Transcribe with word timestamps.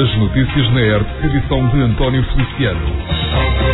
As 0.00 0.16
notícias 0.16 0.70
na 0.74 0.80
ERP, 0.80 1.24
edição 1.24 1.68
de 1.70 1.80
António 1.80 2.22
Feliciano. 2.22 3.67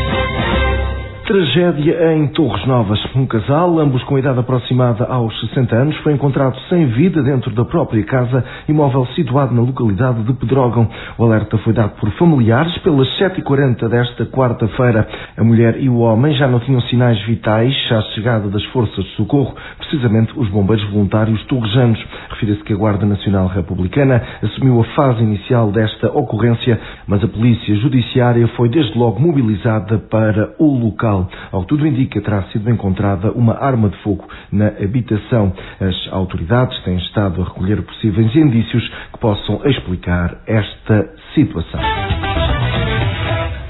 Tragédia 1.27 2.13
em 2.13 2.27
Torres 2.29 2.67
Novas. 2.67 3.03
Um 3.17 3.25
casal, 3.25 3.79
ambos 3.79 4.03
com 4.05 4.19
idade 4.19 4.39
aproximada 4.39 5.07
aos 5.07 5.33
60 5.41 5.75
anos, 5.75 5.97
foi 6.03 6.13
encontrado 6.13 6.55
sem 6.69 6.85
vida 6.89 7.23
dentro 7.23 7.51
da 7.53 7.65
própria 7.65 8.05
casa, 8.05 8.45
imóvel 8.69 9.07
situado 9.15 9.55
na 9.55 9.63
localidade 9.63 10.23
de 10.23 10.35
Pedrógão. 10.35 10.87
O 11.17 11.25
alerta 11.25 11.57
foi 11.57 11.73
dado 11.73 11.93
por 11.99 12.11
familiares 12.19 12.77
pelas 12.79 13.09
7h40 13.19 13.89
desta 13.89 14.27
quarta-feira. 14.27 15.09
A 15.35 15.43
mulher 15.43 15.81
e 15.81 15.89
o 15.89 16.01
homem 16.01 16.35
já 16.35 16.47
não 16.47 16.61
tinham 16.61 16.83
sinais 16.83 17.19
vitais 17.23 17.75
à 17.91 18.03
chegada 18.15 18.51
das 18.51 18.65
forças 18.67 19.03
de 19.03 19.17
socorro, 19.17 19.55
precisamente 19.79 20.39
os 20.39 20.51
bombeiros 20.51 20.85
voluntários 20.91 21.43
torrejanos. 21.47 22.05
Refira-se 22.29 22.63
que 22.65 22.75
a 22.75 22.77
Guarda 22.77 23.07
Nacional 23.07 23.47
Republicana 23.47 24.23
assumiu 24.43 24.79
a 24.79 24.85
fase 24.95 25.23
inicial 25.23 25.73
desta 25.73 26.09
ocorrência, 26.09 26.79
mas 27.07 27.25
a 27.25 27.29
Polícia 27.29 27.75
Judiciária 27.77 28.47
foi 28.49 28.69
desde 28.69 28.99
logo 28.99 29.19
mobilizada 29.19 29.97
para 30.11 30.55
o 30.59 30.67
local 30.85 31.14
local. 31.15 31.29
Ao 31.53 31.65
tudo 31.65 31.87
indica, 31.87 32.21
terá 32.21 32.43
sido 32.45 32.69
encontrada 32.71 33.31
uma 33.33 33.55
arma 33.55 33.89
de 33.89 33.97
fogo 33.99 34.27
na 34.51 34.69
habitação. 34.69 35.53
As 35.81 36.13
autoridades 36.13 36.79
têm 36.83 36.97
estado 36.99 37.41
a 37.41 37.45
recolher 37.45 37.83
possíveis 37.83 38.35
indícios 38.35 38.87
que 39.13 39.19
possam 39.19 39.61
explicar 39.65 40.39
esta 40.47 41.11
situação. 41.35 41.81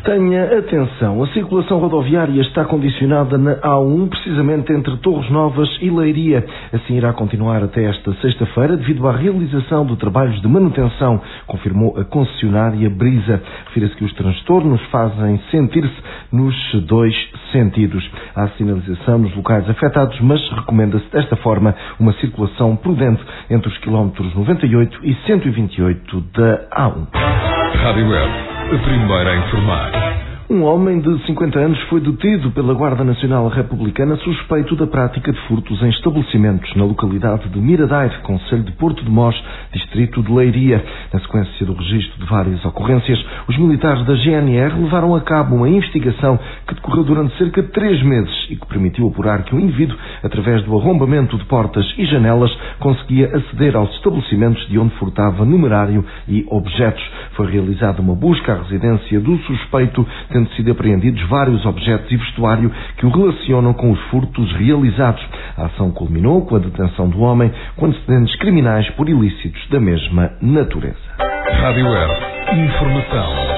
Tenha 0.05 0.59
atenção, 0.59 1.23
a 1.23 1.27
circulação 1.29 1.79
rodoviária 1.79 2.39
está 2.43 2.63
condicionada 2.67 3.39
na 3.39 3.57
A1, 3.57 4.11
precisamente 4.11 4.71
entre 4.71 4.95
Torres 4.99 5.31
Novas 5.31 5.67
e 5.81 5.89
Leiria. 5.89 6.45
Assim 6.75 6.97
irá 6.97 7.15
continuar 7.15 7.63
até 7.63 7.85
esta 7.85 8.13
sexta-feira, 8.17 8.77
devido 8.77 9.09
à 9.09 9.13
realização 9.13 9.87
de 9.87 9.97
trabalhos 9.97 10.39
de 10.43 10.47
manutenção, 10.47 11.23
confirmou 11.47 11.99
a 11.99 12.05
concessionária 12.05 12.91
Brisa. 12.91 13.43
Refira-se 13.65 13.97
que 13.97 14.05
os 14.05 14.13
transtornos 14.13 14.83
fazem 14.91 15.41
sentir-se 15.51 15.97
nos 16.31 16.55
dois 16.87 17.15
sentidos. 17.51 18.07
Há 18.37 18.49
sinalização 18.59 19.17
nos 19.17 19.35
locais 19.35 19.67
afetados, 19.71 20.21
mas 20.21 20.39
recomenda-se 20.51 21.11
desta 21.11 21.37
forma 21.37 21.75
uma 21.99 22.13
circulação 22.21 22.77
prudente 22.77 23.25
entre 23.49 23.71
os 23.71 23.79
quilómetros 23.79 24.35
98 24.35 25.01
e 25.03 25.15
128 25.27 26.21
da 26.35 26.69
A1. 26.77 27.07
Rádio 27.75 28.44
a 28.73 28.79
primeira 28.79 29.33
a 29.33 29.37
informar. 29.37 30.14
Um 30.55 30.63
homem 30.63 31.01
de 31.01 31.27
50 31.27 31.59
anos 31.59 31.81
foi 31.89 32.01
detido 32.01 32.49
pela 32.53 32.75
Guarda 32.75 33.03
Nacional 33.03 33.49
Republicana 33.49 34.15
suspeito 34.19 34.77
da 34.77 34.87
prática 34.87 35.33
de 35.33 35.41
furtos 35.49 35.83
em 35.83 35.89
estabelecimentos 35.89 36.73
na 36.77 36.85
localidade 36.85 37.49
de 37.49 37.59
Miradaire, 37.59 38.23
Conselho 38.23 38.63
de 38.63 38.71
Porto 38.71 39.05
de 39.05 39.11
Mós, 39.11 39.35
distrito 39.73 40.23
de 40.23 40.33
Leiria. 40.33 40.81
Na 41.13 41.19
sequência 41.19 41.67
do 41.67 41.73
registro 41.73 42.21
de 42.21 42.31
várias 42.31 42.65
ocorrências, 42.65 43.19
os 43.49 43.59
militares 43.59 44.07
da 44.07 44.15
GNR 44.15 44.81
levaram 44.81 45.17
a 45.17 45.23
cabo 45.23 45.57
uma 45.57 45.69
investigação 45.69 46.39
que 46.69 46.75
decorreu 46.77 47.03
durante 47.03 47.37
cerca 47.37 47.61
de 47.61 47.73
três 47.73 48.01
meses 48.05 48.47
e 48.49 48.55
que 48.55 48.67
permitiu 48.69 49.09
apurar 49.09 49.43
que 49.43 49.57
o 49.57 49.59
indivíduo, 49.59 49.99
através 50.23 50.63
do 50.63 50.79
arrombamento 50.79 51.37
de 51.37 51.45
portas 51.47 51.85
e 51.99 52.07
janelas, 52.07 52.57
conseguia 52.79 53.27
aceder 53.37 53.75
aos 53.75 53.93
estabelecimentos 53.97 54.65
de 54.69 54.79
onde 54.79 54.95
furtava 54.99 55.45
numerário 55.45 56.05
e 56.29 56.47
objetos. 56.49 57.03
Foi 57.33 57.51
realizada 57.51 58.01
uma 58.01 58.15
busca 58.15 58.53
à 58.53 58.63
residência 58.63 59.19
do 59.19 59.37
suspeito 59.39 60.07
tendo 60.45 60.55
sido 60.55 60.73
apreendidos 60.73 61.23
vários 61.29 61.65
objetos 61.65 62.11
e 62.11 62.17
vestuário 62.17 62.71
que 62.97 63.07
o 63.07 63.11
relacionam 63.11 63.73
com 63.73 63.91
os 63.91 64.01
furtos 64.11 64.53
realizados. 64.53 65.25
A 65.57 65.67
ação 65.67 65.91
culminou 65.91 66.45
com 66.47 66.57
a 66.57 66.59
detenção 66.59 67.09
do 67.09 67.21
homem 67.21 67.51
com 67.77 67.87
antecedentes 67.87 68.37
criminais 68.37 68.89
por 68.91 69.09
ilícitos 69.09 69.67
da 69.71 69.81
mesma 69.81 70.33
natureza. 70.41 70.97
Rádio 71.61 71.87
Air. 71.89 72.11
Informação. 72.53 73.54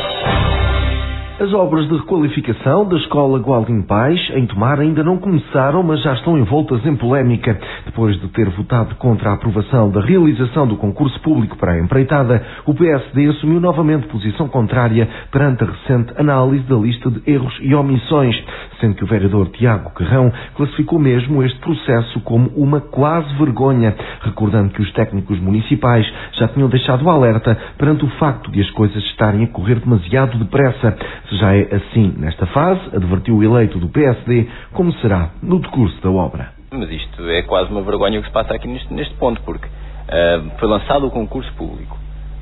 As 1.39 1.53
obras 1.53 1.87
de 1.87 1.95
requalificação 1.95 2.89
da 2.89 2.97
Escola 2.97 3.39
Gualdim 3.39 3.83
Pais, 3.83 4.19
em 4.35 4.47
Tomar, 4.47 4.81
ainda 4.81 5.05
não 5.05 5.19
começaram, 5.19 5.83
mas 5.83 6.03
já 6.03 6.15
estão 6.15 6.39
envoltas 6.39 6.83
em 6.87 6.97
polémica. 6.97 7.61
Depois 7.85 8.19
de 8.19 8.27
ter 8.29 8.49
votado 8.49 8.95
contra 8.95 9.29
a 9.29 9.35
aprovação 9.35 9.91
da 9.91 10.01
realização 10.01 10.67
do 10.67 10.79
concurso 10.79 11.21
público 11.21 11.55
para 11.59 11.73
a 11.73 11.79
empreitada, 11.79 12.43
o 12.65 12.73
PSD 12.75 13.27
assumiu 13.27 13.61
novamente 13.61 14.07
posição 14.07 14.49
contrária 14.49 15.07
perante 15.31 15.63
a 15.63 15.67
recente 15.67 16.15
análise 16.17 16.65
da 16.65 16.77
lista 16.77 17.11
de 17.11 17.31
erros 17.31 17.55
e 17.61 17.75
omissões, 17.75 18.35
sendo 18.81 18.95
que 18.95 19.05
o 19.05 19.07
vereador 19.07 19.49
Tiago 19.51 19.91
Carrão 19.91 20.33
classificou 20.55 20.99
mesmo 20.99 21.43
este 21.43 21.59
processo 21.59 22.19
como 22.21 22.49
uma 22.57 22.81
quase 22.81 23.29
vergonha, 23.35 23.95
recordando 24.23 24.73
que 24.73 24.81
os 24.81 24.91
técnicos 24.95 25.39
municipais 25.39 26.11
já 26.33 26.49
tinham 26.49 26.71
deixado 26.71 27.11
alerta 27.11 27.59
perante 27.77 28.07
o 28.07 28.11
facto 28.13 28.51
de 28.51 28.63
as 28.63 28.71
coisas 28.71 29.05
estarem 29.05 29.45
a 29.45 29.49
correr 29.49 29.81
demasiado 29.81 30.39
depressa 30.39 30.97
se 31.29 31.37
já 31.39 31.55
é 31.55 31.69
assim 31.75 32.15
nesta 32.19 32.47
fase, 32.47 32.81
advertiu 32.95 33.37
o 33.37 33.43
eleito 33.43 33.79
do 33.79 33.89
PSD, 33.89 34.49
como 34.73 34.93
será 34.95 35.31
no 35.43 35.59
decurso 35.59 36.01
da 36.03 36.11
obra. 36.11 36.51
Mas 36.71 36.91
isto 36.91 37.29
é 37.29 37.43
quase 37.43 37.71
uma 37.71 37.83
vergonha 37.83 38.19
o 38.19 38.23
que 38.23 38.29
se 38.29 38.35
passa 38.35 38.55
aqui 38.55 38.69
neste, 38.69 38.93
neste 38.93 39.15
ponto, 39.15 39.41
porque 39.43 39.67
uh, 39.67 40.51
foi 40.59 40.69
lançado 40.69 41.07
o 41.07 41.11
concurso 41.11 41.53
público. 41.55 41.97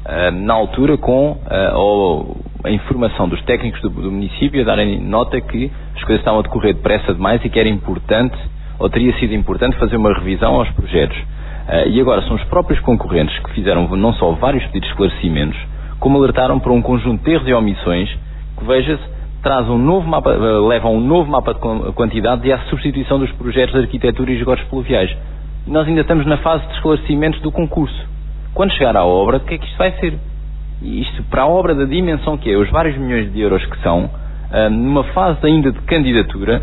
Uh, 0.05 0.31
na 0.33 0.53
altura 0.53 0.99
com 0.99 1.33
uh, 1.33 2.37
a 2.63 2.71
informação 2.71 3.29
dos 3.29 3.43
técnicos 3.45 3.81
do, 3.81 3.89
do, 3.89 4.13
município 4.13 4.61
a 4.61 4.65
darem 4.65 5.01
nota 5.01 5.41
que 5.41 5.71
as 5.95 6.05
coisas 6.05 6.21
estavam 6.21 6.41
a 6.41 6.43
decorrer 6.43 6.75
depressa 6.75 7.15
demais 7.15 7.43
e 7.45 7.49
que 7.49 7.59
era 7.59 7.69
importante, 7.69 8.37
ou 8.79 8.91
teria 8.91 9.19
sido 9.19 9.33
importante, 9.35 9.79
fazer 9.79 9.97
uma 9.97 10.13
revisão 10.13 10.57
aos 10.57 10.71
projetos. 10.71 11.17
E 11.87 11.99
agora 11.99 12.21
são 12.23 12.37
os 12.37 12.45
próprios 12.45 12.79
concorrentes 12.81 13.39
que 13.39 13.51
fizeram 13.53 13.89
não 13.97 14.13
só 14.15 14.33
vários 14.33 14.63
pedidos 14.65 14.89
de 14.89 14.93
esclarecimentos, 14.93 15.59
como 15.99 16.19
alertaram 16.19 16.61
para 16.61 16.73
um 16.73 16.83
conjunto 16.83 17.25
de 17.25 17.31
erros 17.31 17.49
e 17.49 17.55
omissões 17.55 18.15
veja-se, 18.65 19.03
traz 19.43 19.69
um 19.69 19.79
novo 19.79 20.09
mapa, 20.09 20.33
eh, 20.33 20.69
leva 20.69 20.89
um 20.89 21.01
novo 21.01 21.31
mapa 21.31 21.55
de 21.55 21.61
quantidade 21.93 22.47
e 22.49 22.53
à 22.53 22.59
substituição 22.71 23.19
dos 23.19 23.31
projetos 23.33 23.75
de 23.75 23.81
arquitetura 23.83 24.31
e 24.33 24.37
esgotos 24.37 24.65
pluviais. 24.65 25.15
Nós 25.67 25.87
ainda 25.87 26.01
estamos 26.01 26.27
na 26.27 26.39
fase 26.39 26.67
de 26.67 26.75
esclarecimentos 26.75 27.41
do 27.41 27.53
concurso. 27.53 28.09
Quando 28.55 28.73
chegar 28.73 28.97
à 28.97 29.05
obra, 29.05 29.37
o 29.37 29.41
que 29.41 29.55
é 29.55 29.59
que 29.59 29.67
isto 29.67 29.77
vai 29.79 29.93
ser? 29.93 30.19
Isto, 30.83 31.23
para 31.25 31.43
a 31.43 31.47
obra 31.47 31.75
da 31.75 31.85
dimensão 31.85 32.37
que 32.37 32.51
é, 32.51 32.57
os 32.57 32.71
vários 32.71 32.97
milhões 32.97 33.33
de 33.33 33.41
euros 33.41 33.65
que 33.67 33.79
são, 33.83 34.11
eh, 34.53 34.69
numa 34.69 35.05
fase 35.05 35.39
ainda 35.47 35.73
de 35.73 35.81
candidatura, 35.81 36.63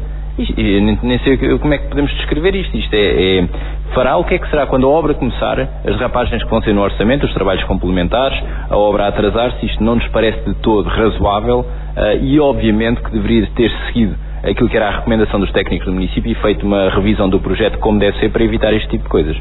nem 1.03 1.19
sei 1.19 1.37
como 1.57 1.73
é 1.73 1.77
que 1.77 1.87
podemos 1.87 2.11
descrever 2.15 2.55
isto. 2.55 2.77
Isto 2.77 2.93
é, 2.93 3.39
é, 3.39 3.47
fará 3.93 4.17
o 4.17 4.23
que 4.23 4.35
é 4.35 4.39
que 4.39 4.49
será 4.49 4.65
quando 4.65 4.85
a 4.85 4.89
obra 4.89 5.13
começar, 5.13 5.59
as 5.59 5.95
rapagens 5.99 6.43
que 6.43 6.49
vão 6.49 6.61
ser 6.61 6.73
no 6.73 6.81
orçamento, 6.81 7.25
os 7.25 7.33
trabalhos 7.33 7.63
complementares, 7.65 8.41
a 8.69 8.77
obra 8.77 9.07
atrasar-se, 9.07 9.65
isto 9.65 9.83
não 9.83 9.95
nos 9.95 10.07
parece 10.07 10.39
de 10.45 10.55
todo 10.55 10.87
razoável 10.87 11.59
uh, 11.59 12.23
e 12.23 12.39
obviamente 12.39 13.01
que 13.01 13.11
deveria 13.11 13.47
ter 13.55 13.71
seguido 13.87 14.15
aquilo 14.43 14.69
que 14.69 14.77
era 14.77 14.87
a 14.87 14.91
recomendação 14.97 15.39
dos 15.39 15.51
técnicos 15.51 15.85
do 15.85 15.93
município 15.93 16.31
e 16.31 16.35
feito 16.35 16.65
uma 16.65 16.89
revisão 16.89 17.29
do 17.29 17.39
projeto 17.39 17.77
como 17.79 17.99
deve 17.99 18.17
ser 18.19 18.31
para 18.31 18.43
evitar 18.43 18.73
este 18.73 18.89
tipo 18.89 19.03
de 19.03 19.09
coisas. 19.09 19.37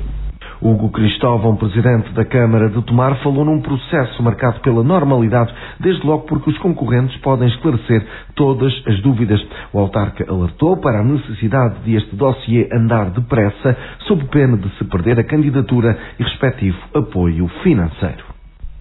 Hugo 0.62 0.90
Cristóvão, 0.90 1.56
presidente 1.56 2.12
da 2.12 2.24
Câmara 2.24 2.68
de 2.68 2.82
Tomar, 2.82 3.16
falou 3.22 3.44
num 3.46 3.62
processo 3.62 4.22
marcado 4.22 4.60
pela 4.60 4.82
normalidade, 4.84 5.52
desde 5.80 6.06
logo 6.06 6.26
porque 6.26 6.50
os 6.50 6.58
concorrentes 6.58 7.16
podem 7.22 7.48
esclarecer 7.48 8.06
todas 8.34 8.70
as 8.86 9.00
dúvidas. 9.00 9.40
O 9.72 9.78
autarca 9.78 10.24
alertou 10.30 10.76
para 10.76 11.00
a 11.00 11.04
necessidade 11.04 11.80
de 11.84 11.96
este 11.96 12.14
dossiê 12.14 12.68
andar 12.72 13.10
depressa, 13.10 13.76
sob 14.06 14.24
pena 14.26 14.58
de 14.58 14.68
se 14.76 14.84
perder 14.84 15.18
a 15.18 15.24
candidatura 15.24 15.96
e 16.18 16.22
respectivo 16.22 16.78
apoio 16.94 17.48
financeiro 17.62 18.29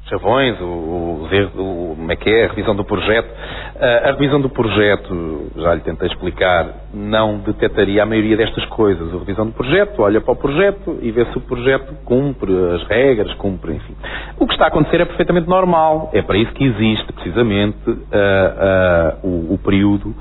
chavões, 0.09 0.59
o, 0.59 0.65
o, 0.65 1.95
como 2.09 2.11
é 2.11 2.15
que 2.15 2.29
é, 2.29 2.45
a 2.45 2.47
revisão 2.49 2.75
do 2.75 2.83
projeto. 2.83 3.27
Uh, 3.27 4.09
a 4.09 4.11
revisão 4.11 4.41
do 4.41 4.49
projeto, 4.49 5.51
já 5.55 5.75
lhe 5.75 5.81
tentei 5.81 6.07
explicar, 6.07 6.67
não 6.93 7.37
detectaria 7.37 8.01
a 8.01 8.05
maioria 8.05 8.35
destas 8.35 8.65
coisas. 8.65 9.13
A 9.13 9.19
revisão 9.19 9.45
do 9.45 9.53
projeto 9.53 10.01
olha 10.01 10.19
para 10.19 10.33
o 10.33 10.35
projeto 10.35 10.97
e 11.01 11.11
vê 11.11 11.25
se 11.25 11.37
o 11.37 11.41
projeto 11.41 11.93
cumpre 12.03 12.51
as 12.73 12.83
regras, 12.87 13.33
cumpre, 13.35 13.73
enfim. 13.73 13.95
O 14.39 14.47
que 14.47 14.53
está 14.53 14.65
a 14.65 14.67
acontecer 14.69 15.01
é 15.01 15.05
perfeitamente 15.05 15.47
normal. 15.47 16.09
É 16.13 16.21
para 16.21 16.37
isso 16.37 16.51
que 16.53 16.65
existe, 16.65 17.13
precisamente, 17.13 17.89
uh, 17.89 17.93
uh, 17.93 19.27
o, 19.27 19.53
o, 19.53 19.57
período 19.59 20.15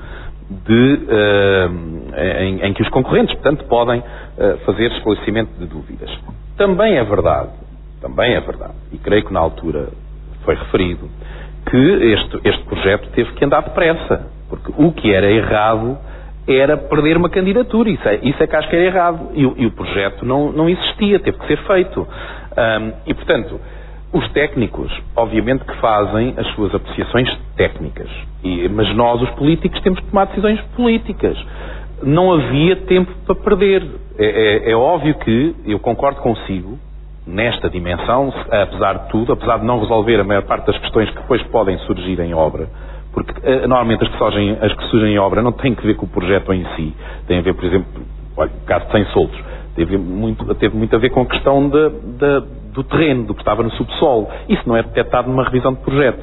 de, 0.50 1.00
em, 2.40 2.66
em, 2.66 2.72
que 2.72 2.82
os 2.82 2.88
concorrentes, 2.88 3.34
portanto, 3.34 3.64
podem 3.66 4.02
fazer 4.64 4.90
esclarecimento 4.92 5.52
de 5.58 5.66
dúvidas. 5.66 6.10
Também 6.56 6.96
é 6.96 7.04
verdade 7.04 7.50
também 8.00 8.34
é 8.34 8.40
verdade, 8.40 8.74
e 8.92 8.98
creio 8.98 9.24
que 9.24 9.32
na 9.32 9.40
altura 9.40 9.88
foi 10.44 10.54
referido, 10.54 11.08
que 11.70 11.76
este, 11.76 12.40
este 12.44 12.64
projeto 12.64 13.08
teve 13.10 13.32
que 13.32 13.44
andar 13.44 13.62
depressa, 13.62 14.26
porque 14.48 14.72
o 14.76 14.92
que 14.92 15.12
era 15.12 15.30
errado 15.30 15.98
era 16.46 16.76
perder 16.76 17.16
uma 17.16 17.28
candidatura, 17.28 17.90
isso 17.90 18.08
é, 18.08 18.20
isso 18.22 18.42
é 18.42 18.46
que 18.46 18.56
acho 18.56 18.68
que 18.68 18.76
era 18.76 18.84
errado, 18.86 19.30
e, 19.34 19.42
e 19.42 19.66
o 19.66 19.70
projeto 19.70 20.24
não, 20.24 20.50
não 20.50 20.68
existia, 20.68 21.20
teve 21.20 21.36
que 21.38 21.46
ser 21.46 21.58
feito. 21.66 22.00
Um, 22.00 22.92
e, 23.06 23.12
portanto, 23.12 23.60
os 24.12 24.26
técnicos, 24.32 24.90
obviamente 25.14 25.64
que 25.64 25.76
fazem 25.76 26.34
as 26.38 26.46
suas 26.54 26.74
apreciações 26.74 27.28
técnicas, 27.56 28.08
e, 28.42 28.66
mas 28.68 28.94
nós, 28.96 29.20
os 29.20 29.30
políticos, 29.30 29.78
temos 29.82 30.00
que 30.00 30.06
tomar 30.06 30.26
decisões 30.26 30.60
políticas. 30.74 31.36
Não 32.02 32.32
havia 32.32 32.76
tempo 32.76 33.12
para 33.26 33.34
perder. 33.34 33.86
É, 34.18 34.68
é, 34.68 34.70
é 34.70 34.76
óbvio 34.76 35.14
que, 35.16 35.54
eu 35.66 35.78
concordo 35.78 36.20
consigo, 36.20 36.78
nesta 37.28 37.68
dimensão, 37.68 38.32
apesar 38.50 38.94
de 38.94 39.08
tudo, 39.10 39.32
apesar 39.34 39.58
de 39.58 39.66
não 39.66 39.80
resolver 39.80 40.18
a 40.18 40.24
maior 40.24 40.42
parte 40.42 40.66
das 40.66 40.78
questões 40.78 41.10
que 41.10 41.16
depois 41.16 41.42
podem 41.44 41.78
surgir 41.80 42.18
em 42.20 42.34
obra, 42.34 42.68
porque 43.12 43.32
uh, 43.32 43.68
normalmente 43.68 44.04
as 44.04 44.10
que, 44.10 44.18
surgem, 44.18 44.58
as 44.60 44.72
que 44.72 44.84
surgem 44.84 45.14
em 45.14 45.18
obra 45.18 45.42
não 45.42 45.52
têm 45.52 45.74
que 45.74 45.86
ver 45.86 45.94
com 45.94 46.06
o 46.06 46.08
projeto 46.08 46.52
em 46.52 46.64
si, 46.74 46.94
têm 47.26 47.38
a 47.38 47.42
ver, 47.42 47.54
por 47.54 47.64
exemplo, 47.64 48.02
olha, 48.36 48.50
o 48.50 48.66
caso 48.66 48.86
de 48.86 48.92
100 48.92 49.04
soltos, 49.06 49.38
teve 49.78 49.96
muito, 49.96 50.54
teve 50.56 50.76
muito 50.76 50.96
a 50.96 50.98
ver 50.98 51.10
com 51.10 51.20
a 51.20 51.26
questão 51.26 51.68
de, 51.68 51.90
de, 51.90 52.40
do 52.72 52.82
terreno, 52.82 53.24
do 53.26 53.34
que 53.34 53.40
estava 53.40 53.62
no 53.62 53.70
subsolo. 53.72 54.28
Isso 54.48 54.62
não 54.66 54.76
é 54.76 54.82
detectado 54.82 55.30
numa 55.30 55.44
revisão 55.44 55.72
de 55.72 55.80
projeto. 55.80 56.18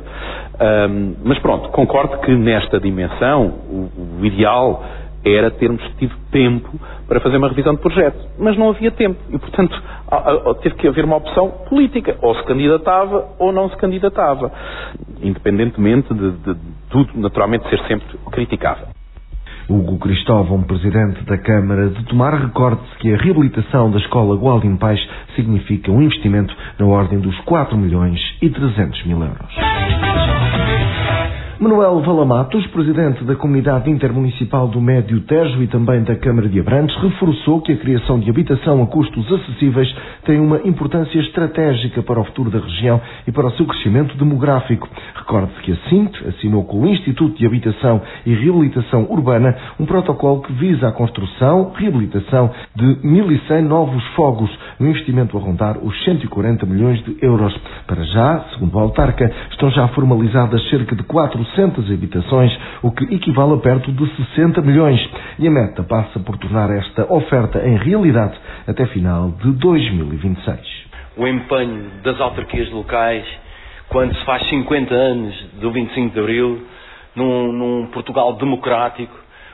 Um, 0.89 1.15
mas 1.23 1.39
pronto, 1.39 1.69
concordo 1.69 2.17
que 2.19 2.31
nesta 2.35 2.79
dimensão 2.79 3.47
o, 3.69 3.89
o 4.19 4.25
ideal 4.25 4.83
era 5.25 5.49
termos 5.49 5.81
tido 5.97 6.15
tempo 6.31 6.79
para 7.07 7.19
fazer 7.19 7.37
uma 7.37 7.49
revisão 7.49 7.73
de 7.73 7.81
projeto. 7.81 8.17
Mas 8.37 8.55
não 8.57 8.69
havia 8.69 8.91
tempo. 8.91 9.19
E, 9.29 9.37
portanto, 9.39 9.81
teve 10.61 10.75
que 10.75 10.87
haver 10.87 11.03
uma 11.03 11.17
opção 11.17 11.49
política. 11.67 12.15
Ou 12.21 12.35
se 12.35 12.43
candidatava 12.43 13.29
ou 13.39 13.51
não 13.51 13.69
se 13.69 13.77
candidatava. 13.77 14.51
Independentemente 15.21 16.13
de, 16.13 16.31
de, 16.31 16.53
de 16.53 16.59
tudo, 16.89 17.11
naturalmente, 17.15 17.67
ser 17.69 17.79
sempre 17.87 18.17
criticável. 18.31 18.87
Hugo 19.67 19.97
Cristóvão, 19.97 20.61
presidente 20.61 21.23
da 21.25 21.39
Câmara 21.39 21.89
de 21.89 22.03
Tomar, 22.05 22.35
recorde-se 22.35 22.95
que 22.97 23.11
a 23.11 23.17
reabilitação 23.17 23.89
da 23.89 23.97
escola 23.97 24.35
Gualdim 24.35 24.75
Pais 24.75 24.99
significa 25.35 25.91
um 25.91 26.03
investimento 26.03 26.55
na 26.77 26.85
ordem 26.85 27.19
dos 27.19 27.35
4 27.41 27.75
milhões 27.75 28.19
e 28.41 28.49
300 28.49 29.05
mil 29.07 29.23
euros. 29.23 29.55
Manuel 31.57 32.01
Valamatos, 32.01 32.67
presidente 32.67 33.23
da 33.23 33.33
Comunidade 33.33 33.89
Intermunicipal 33.89 34.67
do 34.67 34.81
Médio 34.81 35.21
Tejo 35.21 35.63
e 35.63 35.67
também 35.67 36.03
da 36.03 36.13
Câmara 36.13 36.49
de 36.49 36.59
Abrantes, 36.59 36.93
reforçou 36.97 37.61
que 37.61 37.71
a 37.71 37.77
criação 37.77 38.19
de 38.19 38.29
habitação 38.29 38.83
a 38.83 38.87
custos 38.87 39.25
acessíveis 39.31 39.87
tem 40.25 40.37
uma 40.37 40.57
importância 40.65 41.17
estratégica 41.17 42.03
para 42.03 42.19
o 42.19 42.25
futuro 42.25 42.49
da 42.51 42.59
região 42.59 42.99
e 43.25 43.31
para 43.31 43.47
o 43.47 43.51
seu 43.51 43.65
crescimento 43.65 44.17
demográfico. 44.17 44.89
Recorde-se 45.15 45.61
que 45.61 45.71
a 45.71 45.75
CINT 45.89 46.13
assinou 46.27 46.65
com 46.65 46.81
o 46.81 46.87
Instituto 46.87 47.37
de 47.37 47.45
Habitação 47.45 48.01
e 48.25 48.33
Reabilitação 48.33 49.07
Urbana 49.09 49.55
um 49.79 49.85
protocolo 49.85 50.41
que 50.41 50.51
visa 50.51 50.89
a 50.89 50.91
construção, 50.91 51.71
reabilitação 51.73 52.51
de 52.75 52.85
1.100 53.01 53.61
novos 53.61 54.03
fogos, 54.07 54.49
um 54.77 54.87
investimento 54.87 55.37
a 55.37 55.39
rondar 55.39 55.77
os 55.77 56.03
140 56.03 56.65
milhões 56.65 57.01
de 57.05 57.15
euros. 57.21 57.55
Para 57.87 58.03
já, 58.03 58.45
segundo 58.53 58.77
a 58.77 58.81
autarca, 58.81 59.31
estão 59.55 59.71
já 59.71 59.87
formalizadas 59.89 60.69
cerca 60.69 60.95
de 60.95 61.03
4 61.03 61.25
400 61.35 61.91
habitações, 61.91 62.57
o 62.81 62.91
que 62.91 63.03
equivale 63.15 63.53
a 63.53 63.57
perto 63.57 63.91
de 63.91 64.07
60 64.15 64.61
milhões. 64.61 64.99
E 65.39 65.47
a 65.47 65.51
meta 65.51 65.83
passa 65.83 66.19
por 66.19 66.37
tornar 66.37 66.69
esta 66.71 67.11
oferta 67.11 67.59
em 67.65 67.77
realidade 67.77 68.35
até 68.67 68.85
final 68.87 69.31
de 69.31 69.51
2026. 69.53 70.59
O 71.17 71.27
empenho 71.27 71.89
das 72.03 72.19
autarquias 72.19 72.69
locais, 72.71 73.25
quando 73.89 74.15
se 74.15 74.25
faz 74.25 74.47
50 74.49 74.93
anos 74.93 75.45
do 75.61 75.71
25 75.71 76.13
de 76.13 76.19
Abril, 76.19 76.61
num, 77.15 77.51
num 77.51 77.87
Portugal 77.87 78.33
democrático, 78.33 79.13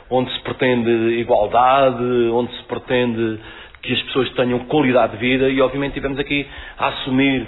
onde 0.10 0.32
se 0.34 0.40
pretende 0.42 0.90
igualdade, 1.20 2.04
onde 2.34 2.52
se 2.58 2.64
pretende 2.64 3.40
que 3.82 3.94
as 3.94 4.02
pessoas 4.04 4.30
tenham 4.32 4.60
qualidade 4.60 5.14
de 5.14 5.18
vida 5.18 5.50
e 5.50 5.62
obviamente 5.62 5.94
tivemos 5.94 6.20
aqui 6.20 6.46
a 6.78 6.88
assumir 6.90 7.48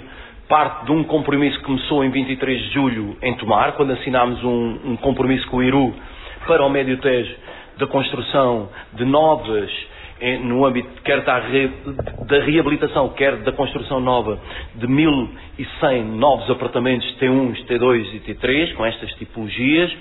parte 0.54 0.84
de 0.84 0.92
um 0.92 1.02
compromisso 1.02 1.58
que 1.58 1.64
começou 1.64 2.04
em 2.04 2.10
23 2.10 2.60
de 2.60 2.74
julho 2.74 3.16
em 3.20 3.34
Tomar, 3.34 3.72
quando 3.72 3.90
assinámos 3.90 4.40
um, 4.44 4.92
um 4.92 4.96
compromisso 4.96 5.44
com 5.48 5.56
o 5.56 5.62
Iru 5.64 5.92
para 6.46 6.64
o 6.64 6.70
Médio 6.70 6.96
Tejo 6.98 7.34
da 7.76 7.88
construção 7.88 8.68
de 8.92 9.04
novas, 9.04 9.68
no 10.44 10.64
âmbito 10.64 10.88
quer 11.02 11.22
da, 11.22 11.40
da 11.40 12.38
reabilitação, 12.44 13.08
quer 13.08 13.34
da 13.38 13.50
construção 13.50 13.98
nova 13.98 14.38
de 14.76 14.86
1.100 14.86 16.04
novos 16.04 16.48
apartamentos 16.48 17.04
T1, 17.18 17.66
T2 17.66 18.14
e 18.14 18.20
T3, 18.20 18.74
com 18.74 18.86
estas 18.86 19.10
tipologias, 19.14 19.92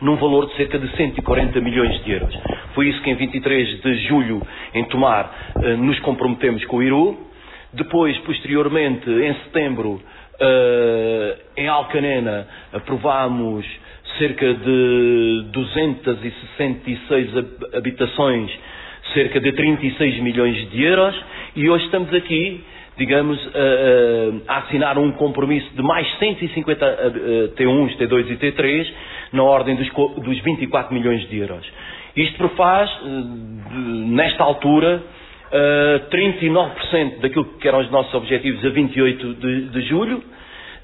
num 0.00 0.16
valor 0.16 0.46
de 0.48 0.56
cerca 0.56 0.80
de 0.80 0.90
140 0.96 1.60
milhões 1.60 2.02
de 2.02 2.10
euros. 2.10 2.36
Foi 2.74 2.88
isso 2.88 3.00
que 3.02 3.10
em 3.10 3.14
23 3.14 3.82
de 3.82 3.98
julho, 4.08 4.42
em 4.74 4.82
Tomar, 4.86 5.30
eh, 5.62 5.76
nos 5.76 5.96
comprometemos 6.00 6.64
com 6.64 6.78
o 6.78 6.82
Iru, 6.82 7.27
depois, 7.72 8.16
posteriormente, 8.18 9.08
em 9.10 9.34
setembro, 9.44 9.90
uh, 10.40 11.38
em 11.56 11.68
Alcanena, 11.68 12.46
aprovámos 12.72 13.66
cerca 14.18 14.54
de 14.54 15.44
266 15.52 17.30
habitações, 17.74 18.50
cerca 19.12 19.40
de 19.40 19.52
36 19.52 20.20
milhões 20.20 20.70
de 20.70 20.82
euros, 20.82 21.14
e 21.54 21.68
hoje 21.68 21.84
estamos 21.84 22.12
aqui, 22.14 22.64
digamos, 22.96 23.38
a, 24.48 24.54
a 24.54 24.58
assinar 24.58 24.98
um 24.98 25.12
compromisso 25.12 25.70
de 25.74 25.82
mais 25.82 26.06
150 26.18 27.52
T1s, 27.56 27.96
T2 27.96 28.30
e 28.30 28.36
T3, 28.36 28.86
na 29.32 29.42
ordem 29.42 29.76
dos, 29.76 29.88
dos 30.22 30.38
24 30.40 30.92
milhões 30.92 31.28
de 31.28 31.38
euros. 31.38 31.64
Isto 32.16 32.36
prefaz, 32.38 32.90
eh, 32.90 33.06
nesta 34.08 34.42
altura, 34.42 35.02
uh, 35.52 35.96
eh, 35.96 36.02
39% 36.10 37.20
daquilo 37.20 37.44
que 37.58 37.68
eram 37.68 37.80
os 37.80 37.90
nossos 37.90 38.14
objetivos 38.14 38.64
a 38.64 38.68
28 38.70 39.34
de, 39.34 39.60
de 39.68 39.82
julho, 39.82 40.22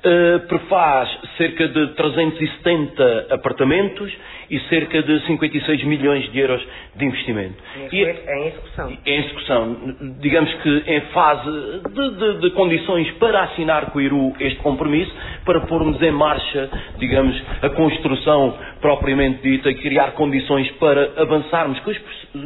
uh, 0.04 0.46
prefaz 0.46 1.08
cerca 1.36 1.66
de 1.68 1.88
370 1.94 3.26
apartamentos 3.30 4.12
e 4.50 4.60
cerca 4.68 5.02
de 5.02 5.26
56 5.26 5.84
milhões 5.84 6.30
de 6.30 6.38
euros 6.38 6.62
de 6.94 7.04
investimento. 7.04 7.54
E, 7.90 8.04
é 8.04 8.38
em 8.38 8.48
execução. 8.48 8.98
Em 9.04 9.18
execução. 9.18 9.96
Digamos 10.20 10.52
que 10.54 10.82
em 10.86 11.00
fase 11.12 11.50
de, 11.50 12.10
de, 12.16 12.40
de, 12.40 12.50
condições 12.50 13.10
para 13.12 13.44
assinar 13.44 13.90
com 13.90 13.98
o 13.98 14.02
IRU 14.02 14.34
este 14.38 14.60
compromisso, 14.60 15.12
para 15.44 15.60
pormos 15.62 16.00
em 16.02 16.10
marcha, 16.10 16.70
digamos, 16.98 17.40
a 17.62 17.70
construção 17.70 18.56
propriamente 18.80 19.42
dita 19.42 19.70
e 19.70 19.74
criar 19.76 20.12
condições 20.12 20.70
para 20.72 21.12
avançarmos 21.16 21.78
com 21.80 21.90
os, 21.90 21.98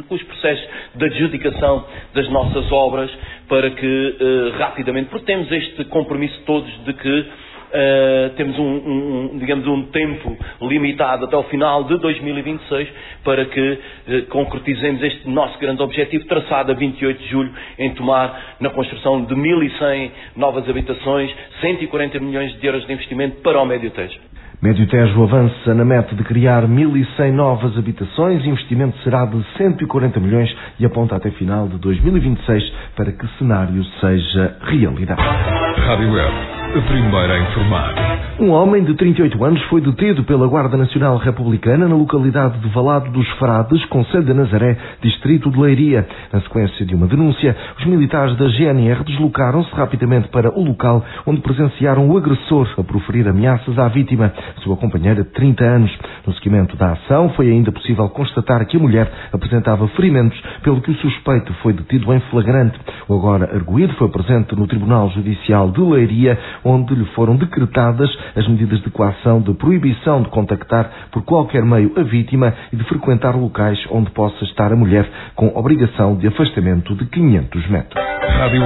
com 0.07 0.15
os 0.15 0.23
processos 0.23 0.67
de 0.95 1.05
adjudicação 1.05 1.85
das 2.13 2.29
nossas 2.29 2.71
obras 2.71 3.11
para 3.47 3.71
que 3.71 3.85
uh, 3.85 4.57
rapidamente, 4.57 5.09
porque 5.09 5.25
temos 5.25 5.51
este 5.51 5.83
compromisso 5.85 6.39
todos 6.45 6.69
de 6.85 6.93
que 6.93 7.25
Uh, 7.69 8.29
temos 8.35 8.57
um, 8.57 8.63
um, 8.63 9.37
digamos, 9.37 9.67
um 9.67 9.83
tempo 9.91 10.35
limitado 10.61 11.25
até 11.25 11.37
o 11.37 11.43
final 11.43 11.83
de 11.83 11.99
2026 11.99 12.89
para 13.23 13.45
que 13.45 13.71
uh, 13.71 14.25
concretizemos 14.29 15.03
este 15.03 15.29
nosso 15.29 15.59
grande 15.59 15.81
objetivo 15.83 16.25
traçado 16.25 16.71
a 16.71 16.75
28 16.75 17.21
de 17.21 17.29
julho 17.29 17.51
em 17.77 17.93
tomar 17.93 18.55
na 18.59 18.71
construção 18.71 19.23
de 19.23 19.35
1.100 19.35 20.11
novas 20.35 20.67
habitações, 20.67 21.31
140 21.61 22.19
milhões 22.19 22.59
de 22.59 22.65
euros 22.65 22.87
de 22.87 22.93
investimento 22.93 23.37
para 23.41 23.61
o 23.61 23.65
Médio 23.65 23.91
Tejo. 23.91 24.19
Médio 24.61 24.87
Tejo 24.87 25.23
avança 25.23 25.73
na 25.73 25.85
meta 25.85 26.15
de 26.15 26.23
criar 26.23 26.63
1.100 26.63 27.31
novas 27.31 27.77
habitações, 27.77 28.45
investimento 28.45 28.97
será 29.03 29.25
de 29.25 29.41
140 29.57 30.19
milhões 30.19 30.53
e 30.79 30.85
aponta 30.85 31.15
até 31.15 31.29
final 31.31 31.67
de 31.67 31.77
2026 31.77 32.73
para 32.95 33.11
que 33.11 33.25
o 33.25 33.29
cenário 33.37 33.83
seja 34.01 34.57
realidade. 34.63 35.21
Rádio 35.21 36.11
Web 36.11 36.58
a 36.77 36.81
primeira 36.83 37.33
a 37.35 37.39
informar. 37.39 38.28
Um 38.39 38.51
homem 38.51 38.85
de 38.85 38.93
38 38.93 39.43
anos 39.43 39.61
foi 39.63 39.81
detido 39.81 40.23
pela 40.23 40.47
Guarda 40.47 40.77
Nacional 40.77 41.17
Republicana 41.17 41.89
na 41.89 41.95
localidade 41.95 42.57
de 42.59 42.69
Valado 42.69 43.11
dos 43.11 43.27
Frades, 43.31 43.83
Conselho 43.87 44.23
de 44.23 44.33
Nazaré, 44.33 44.77
distrito 45.01 45.51
de 45.51 45.59
Leiria. 45.59 46.07
Na 46.31 46.39
sequência 46.39 46.85
de 46.85 46.95
uma 46.95 47.05
denúncia, 47.05 47.53
os 47.77 47.85
militares 47.85 48.37
da 48.37 48.47
GNR 48.47 49.03
deslocaram-se 49.03 49.69
rapidamente 49.75 50.29
para 50.29 50.57
o 50.57 50.63
local 50.63 51.03
onde 51.27 51.41
presenciaram 51.41 52.09
o 52.09 52.17
agressor 52.17 52.73
a 52.77 52.83
proferir 52.83 53.27
ameaças 53.27 53.77
à 53.77 53.89
vítima, 53.89 54.31
sua 54.63 54.77
companheira 54.77 55.21
de 55.21 55.31
30 55.31 55.65
anos. 55.65 55.99
No 56.25 56.33
seguimento 56.35 56.77
da 56.77 56.93
ação, 56.93 57.31
foi 57.31 57.49
ainda 57.49 57.73
possível 57.73 58.07
constatar 58.07 58.65
que 58.67 58.77
a 58.77 58.79
mulher 58.79 59.11
apresentava 59.33 59.85
ferimentos, 59.89 60.41
pelo 60.63 60.79
que 60.79 60.91
o 60.91 60.95
suspeito 60.95 61.53
foi 61.55 61.73
detido 61.73 62.13
em 62.13 62.21
flagrante. 62.31 62.79
O 63.05 63.15
agora 63.15 63.53
arguído 63.53 63.93
foi 63.95 64.07
presente 64.07 64.55
no 64.55 64.65
Tribunal 64.65 65.09
Judicial 65.09 65.71
de 65.71 65.81
Leiria, 65.81 66.39
onde 66.63 66.95
lhe 66.95 67.05
foram 67.07 67.35
decretadas 67.35 68.09
as 68.35 68.47
medidas 68.47 68.81
de 68.81 68.89
coação 68.89 69.41
de 69.41 69.53
proibição 69.53 70.21
de 70.21 70.29
contactar 70.29 70.89
por 71.11 71.23
qualquer 71.23 71.63
meio 71.63 71.93
a 71.97 72.03
vítima 72.03 72.53
e 72.71 72.75
de 72.75 72.83
frequentar 72.85 73.35
locais 73.35 73.79
onde 73.91 74.09
possa 74.11 74.43
estar 74.45 74.71
a 74.71 74.75
mulher, 74.75 75.07
com 75.35 75.47
obrigação 75.55 76.15
de 76.15 76.27
afastamento 76.27 76.95
de 76.95 77.05
500 77.05 77.69
metros. 77.69 78.03
Rádio. 78.37 78.61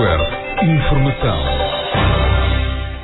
Informação 0.62 1.63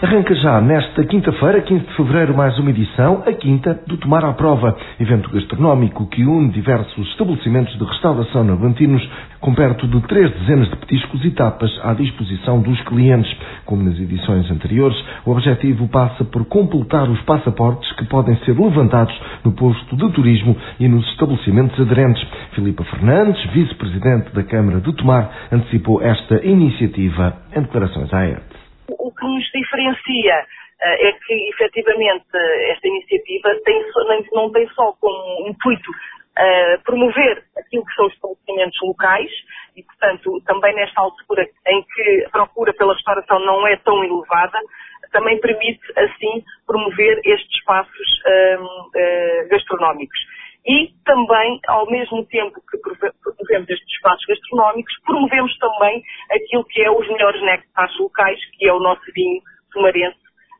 Arranca 0.01 0.33
já 0.33 0.61
nesta 0.61 1.03
quinta-feira, 1.03 1.59
15 1.59 1.85
de 1.85 1.93
fevereiro, 1.97 2.33
mais 2.33 2.57
uma 2.57 2.69
edição, 2.69 3.21
a 3.25 3.33
quinta 3.33 3.77
do 3.85 3.97
Tomar 3.97 4.23
à 4.23 4.31
Prova, 4.31 4.77
evento 4.97 5.29
gastronómico 5.29 6.07
que 6.07 6.23
une 6.23 6.51
diversos 6.51 7.05
estabelecimentos 7.09 7.77
de 7.77 7.83
restauração 7.83 8.45
na 8.45 8.55
Bantinos, 8.55 9.05
com 9.41 9.53
perto 9.53 9.85
de 9.89 9.99
três 10.07 10.31
dezenas 10.31 10.69
de 10.69 10.77
petiscos 10.77 11.25
e 11.25 11.31
tapas 11.31 11.69
à 11.83 11.93
disposição 11.93 12.61
dos 12.61 12.79
clientes. 12.83 13.29
Como 13.65 13.83
nas 13.83 13.99
edições 13.99 14.49
anteriores, 14.49 14.97
o 15.25 15.31
objetivo 15.31 15.85
passa 15.89 16.23
por 16.23 16.45
completar 16.45 17.09
os 17.09 17.19
passaportes 17.23 17.91
que 17.97 18.05
podem 18.05 18.37
ser 18.45 18.57
levantados 18.57 19.13
no 19.43 19.51
posto 19.51 19.97
de 19.97 20.09
turismo 20.13 20.55
e 20.79 20.87
nos 20.87 21.05
estabelecimentos 21.09 21.77
aderentes. 21.77 22.25
Filipa 22.53 22.85
Fernandes, 22.85 23.43
vice-presidente 23.51 24.33
da 24.33 24.43
Câmara 24.43 24.79
de 24.79 24.93
Tomar, 24.93 25.29
antecipou 25.51 26.01
esta 26.01 26.41
iniciativa 26.45 27.35
em 27.53 27.63
declarações 27.63 28.13
à 28.13 28.25
ERT 28.25 28.58
que 28.97 29.25
nos 29.25 29.43
diferencia 29.51 30.39
uh, 30.41 31.07
é 31.07 31.11
que, 31.13 31.49
efetivamente, 31.49 32.25
esta 32.71 32.87
iniciativa 32.87 33.55
tem, 33.63 33.85
não 34.33 34.51
tem 34.51 34.67
só 34.69 34.93
como 34.93 35.47
intuito 35.47 35.91
uh, 35.91 36.83
promover 36.83 37.43
aquilo 37.57 37.85
que 37.85 37.93
são 37.95 38.07
os 38.07 38.13
estabelecimentos 38.13 38.79
locais 38.81 39.31
e, 39.75 39.83
portanto, 39.83 40.41
também 40.45 40.73
nesta 40.75 41.01
altura 41.01 41.47
em 41.67 41.83
que 41.83 42.25
a 42.25 42.29
procura 42.29 42.73
pela 42.73 42.93
restauração 42.93 43.39
não 43.39 43.65
é 43.67 43.75
tão 43.77 44.03
elevada, 44.03 44.59
também 45.11 45.39
permite, 45.39 45.81
assim, 45.97 46.43
promover 46.67 47.19
estes 47.25 47.57
espaços 47.57 48.21
uh, 48.25 49.49
gastronómicos. 49.49 50.19
E 50.65 50.89
também, 51.05 51.59
ao 51.67 51.89
mesmo 51.89 52.25
tempo 52.25 52.61
que 52.69 52.77
promovemos 52.77 53.69
estes 53.69 53.93
espaços 53.95 54.25
gastronómicos, 54.25 54.93
promovemos 55.05 55.57
também 55.57 56.03
aquilo 56.31 56.65
que 56.65 56.81
é 56.81 56.91
os 56.91 57.07
melhores 57.07 57.41
néctares 57.41 57.97
locais, 57.97 58.39
que 58.57 58.67
é 58.67 58.73
o 58.73 58.79
nosso 58.79 59.03
vinho 59.13 59.41
sumarense 59.71 60.17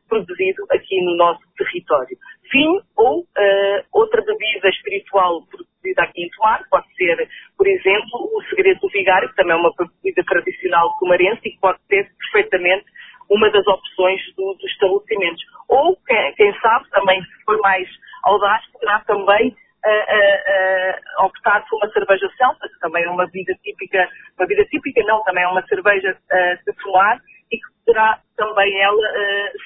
produzido 0.08 0.64
aqui 0.70 1.00
no 1.02 1.16
nosso 1.16 1.40
território. 1.56 2.16
Vinho 2.52 2.82
ou 2.96 3.20
uh, 3.20 3.84
outra 3.92 4.20
bebida 4.22 4.68
espiritual 4.68 5.42
produzida 5.46 6.02
aqui 6.02 6.24
em 6.24 6.30
Tomar, 6.30 6.64
pode 6.68 6.86
ser, 6.96 7.28
por 7.56 7.66
exemplo, 7.66 8.28
o 8.34 8.42
segredo 8.50 8.80
do 8.80 8.88
vigário, 8.88 9.28
que 9.28 9.36
também 9.36 9.52
é 9.52 9.56
uma 9.56 9.72
bebida 9.78 10.24
tradicional 10.24 10.90
sumarense 10.98 11.40
e 11.44 11.50
que 11.52 11.60
pode 11.60 11.78
ser 11.88 12.10
perfeitamente 12.18 12.86
uma 13.30 13.48
das 13.50 13.64
opções 13.66 14.20
do, 14.36 14.54
dos 14.54 14.70
estabelecimentos. 14.72 15.42
Ou, 15.68 15.96
quem, 16.04 16.34
quem 16.34 16.52
sabe, 16.60 16.90
também 16.90 17.22
se 17.22 17.44
for 17.44 17.56
mais 17.60 17.88
audaz, 18.24 18.66
poderá 18.72 18.98
também 19.06 19.54
uh, 19.84 21.24
optar 21.24 21.64
por 21.68 21.76
uma 21.76 21.92
cerveja 21.92 22.28
celta, 22.36 22.68
que 22.68 22.78
também 22.80 23.04
é 23.04 23.10
uma 23.10 23.26
bebida 23.26 23.54
típica, 23.62 24.08
uma 24.38 24.46
bebida 24.46 24.68
típica 24.68 25.02
não, 25.04 25.22
também 25.24 25.44
é 25.44 25.48
uma 25.48 25.66
cerveja 25.66 26.16
de 26.66 26.72
tomar 26.82 27.18
e 27.50 27.56
que 27.56 27.84
poderá 27.84 28.18
também 28.36 28.80
ela 28.80 29.02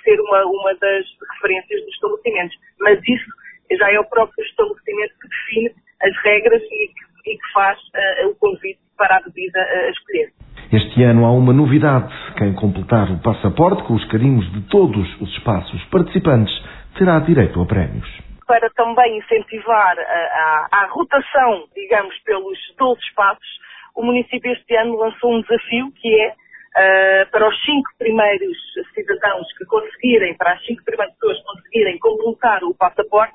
ser 0.02 0.18
uma, 0.20 0.44
uma 0.44 0.74
das 0.74 1.04
referências 1.34 1.80
dos 1.82 1.94
estabelecimentos. 1.94 2.56
Mas 2.80 2.98
isso 3.06 3.30
já 3.78 3.92
é 3.92 4.00
o 4.00 4.04
próprio 4.04 4.44
estabelecimento 4.44 5.14
que 5.20 5.28
define 5.28 5.74
as 6.02 6.16
regras 6.22 6.62
e 6.62 6.88
que, 6.88 7.30
e 7.30 7.36
que 7.36 7.52
faz 7.52 7.78
o 8.26 8.34
convite 8.36 8.80
para 8.96 9.16
a 9.16 9.20
bebida 9.20 9.60
a 9.60 9.90
escolher. 9.90 10.32
Este 10.72 11.02
ano 11.02 11.24
há 11.24 11.32
uma 11.32 11.52
novidade. 11.52 12.12
Quem 12.36 12.54
completar 12.54 13.10
o 13.10 13.18
passaporte 13.22 13.82
com 13.84 13.94
os 13.94 14.04
carinhos 14.06 14.50
de 14.52 14.62
todos 14.62 15.20
os 15.20 15.30
espaços 15.36 15.82
participantes 15.84 16.52
terá 16.98 17.18
direito 17.20 17.60
a 17.60 17.66
prémios 17.66 18.23
para 18.46 18.70
também 18.70 19.18
incentivar 19.18 19.98
a, 19.98 20.68
a, 20.72 20.82
a 20.82 20.86
rotação, 20.86 21.66
digamos, 21.74 22.16
pelos 22.20 22.58
12 22.78 23.00
espaços, 23.00 23.58
o 23.94 24.02
município 24.02 24.52
este 24.52 24.76
ano 24.76 24.96
lançou 24.96 25.32
um 25.32 25.40
desafio 25.42 25.92
que 25.92 26.20
é 26.20 26.28
uh, 26.30 27.30
para 27.30 27.48
os 27.48 27.64
cinco 27.64 27.88
primeiros 27.98 28.56
cidadãos 28.94 29.46
que 29.56 29.64
conseguirem, 29.66 30.36
para 30.36 30.52
as 30.52 30.64
cinco 30.64 30.84
primeiras 30.84 31.14
pessoas 31.14 31.40
conseguirem 31.44 31.98
completar 31.98 32.64
o 32.64 32.74
passaporte, 32.74 33.34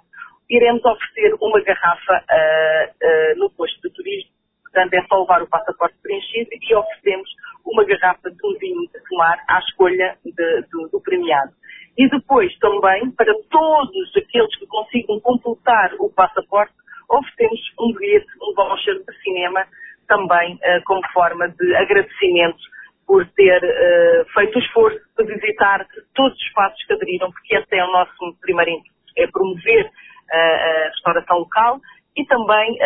iremos 0.50 0.84
oferecer 0.84 1.36
uma 1.42 1.62
garrafa 1.62 2.24
uh, 2.24 2.90
uh, 2.90 3.40
no 3.40 3.50
posto 3.52 3.80
de 3.82 3.94
turismo. 3.94 4.32
Portanto, 4.64 4.94
é 4.94 5.02
só 5.08 5.22
levar 5.22 5.42
o 5.42 5.48
passaporte 5.48 5.96
preenchido 6.04 6.50
e 6.52 6.76
oferecemos 6.76 7.30
uma 7.66 7.84
garrafa 7.86 8.30
de 8.30 8.46
um 8.46 8.58
vinho 8.60 8.82
de 8.82 9.10
tomar 9.10 9.38
à 9.48 9.60
escolha 9.60 10.16
de, 10.24 10.62
do, 10.72 10.90
do 10.90 11.02
premiado. 11.02 11.52
E 12.00 12.08
depois 12.08 12.58
também, 12.60 13.12
para 13.12 13.34
todos 13.52 14.16
aqueles 14.16 14.56
que 14.58 14.66
consigam 14.68 15.20
completar 15.20 15.94
o 16.00 16.10
passaporte, 16.10 16.74
oferecemos 17.10 17.60
um 17.78 17.94
bilhete, 17.94 18.28
um 18.42 18.54
voucher 18.56 18.96
de 19.04 19.22
cinema, 19.22 19.66
também 20.08 20.56
uh, 20.56 20.82
como 20.86 21.06
forma 21.12 21.50
de 21.50 21.76
agradecimento 21.76 22.58
por 23.06 23.28
ter 23.32 23.62
uh, 23.62 24.26
feito 24.34 24.56
o 24.56 24.62
esforço 24.62 25.00
de 25.18 25.26
visitar 25.26 25.86
todos 26.16 26.38
os 26.38 26.44
espaços 26.46 26.82
que 26.86 26.94
aderiram, 26.94 27.32
porque 27.34 27.58
esse 27.58 27.76
é 27.76 27.84
o 27.84 27.92
nosso 27.92 28.38
primeiro 28.40 28.72
intuito, 28.72 28.96
é 29.18 29.28
promover 29.28 29.86
uh, 29.86 29.92
a 30.32 30.88
restauração 30.94 31.40
local 31.40 31.82
e 32.16 32.26
também, 32.26 32.78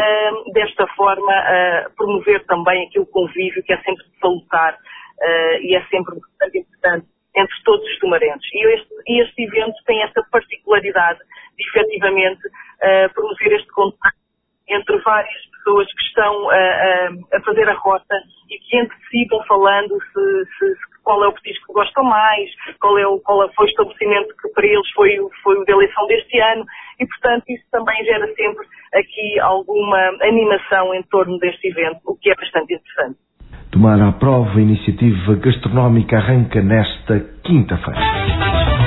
desta 0.53 0.86
forma, 0.96 1.34
promover 1.98 2.46
também 2.46 2.86
aquele 2.86 3.05
convívio 3.05 3.63
que 3.63 3.74
é 3.74 3.77
sempre 3.77 4.05
de 4.05 4.20
salutar 4.20 4.77
e 5.62 5.75
é 5.75 5.84
sempre 5.86 6.17
importante 6.17 7.08
entre 7.35 7.63
todos 7.63 7.85
os 7.85 7.99
tumarenses. 7.99 8.47
E 8.53 8.73
este, 8.73 8.93
este 9.21 9.43
evento 9.43 9.75
tem 9.85 10.01
esta 10.03 10.21
particularidade 10.31 11.19
de 11.57 11.69
efetivamente 11.69 12.45
uh, 12.47 13.13
promover 13.13 13.53
este 13.53 13.67
contato 13.69 14.23
entre 14.69 14.97
várias 14.99 15.45
pessoas 15.57 15.87
que 15.93 16.03
estão 16.03 16.45
uh, 16.45 16.47
uh, 16.47 17.35
a 17.35 17.41
fazer 17.41 17.67
a 17.67 17.73
rota 17.73 18.15
e 18.49 18.57
que 18.57 18.77
entre 18.77 18.97
si 19.09 19.25
vão 19.29 19.43
falando 19.45 19.97
se, 20.01 20.45
se, 20.57 20.75
qual 21.03 21.23
é 21.23 21.27
o 21.27 21.33
petisco 21.33 21.67
que 21.67 21.73
gostam 21.73 22.03
mais, 22.03 22.49
qual, 22.79 22.97
é 22.97 23.07
o, 23.07 23.19
qual 23.19 23.51
foi 23.53 23.65
o 23.65 23.69
estabelecimento 23.69 24.35
que 24.41 24.49
para 24.49 24.65
eles 24.65 24.89
foi, 24.91 25.17
foi 25.43 25.57
o 25.57 25.65
da 25.65 25.73
eleição 25.73 26.07
deste 26.07 26.39
ano 26.39 26.65
e, 26.99 27.05
portanto, 27.05 27.43
isso 27.49 27.65
também 27.71 28.03
gera 28.05 28.27
sempre 28.35 28.65
aqui 28.93 29.39
alguma 29.39 29.99
animação 30.21 30.93
em 30.93 31.03
torno 31.03 31.37
deste 31.39 31.67
evento, 31.67 31.99
o 32.05 32.15
que 32.17 32.31
é 32.31 32.35
bastante 32.35 32.73
interessante. 32.73 33.17
Tomar 33.74 34.00
à 34.00 34.12
prova 34.12 34.60
a 34.60 34.62
iniciativa 34.62 35.34
gastronómica 35.34 36.15
arranca 36.18 36.62
nesta 36.62 37.20
quinta-feira. 37.44 38.82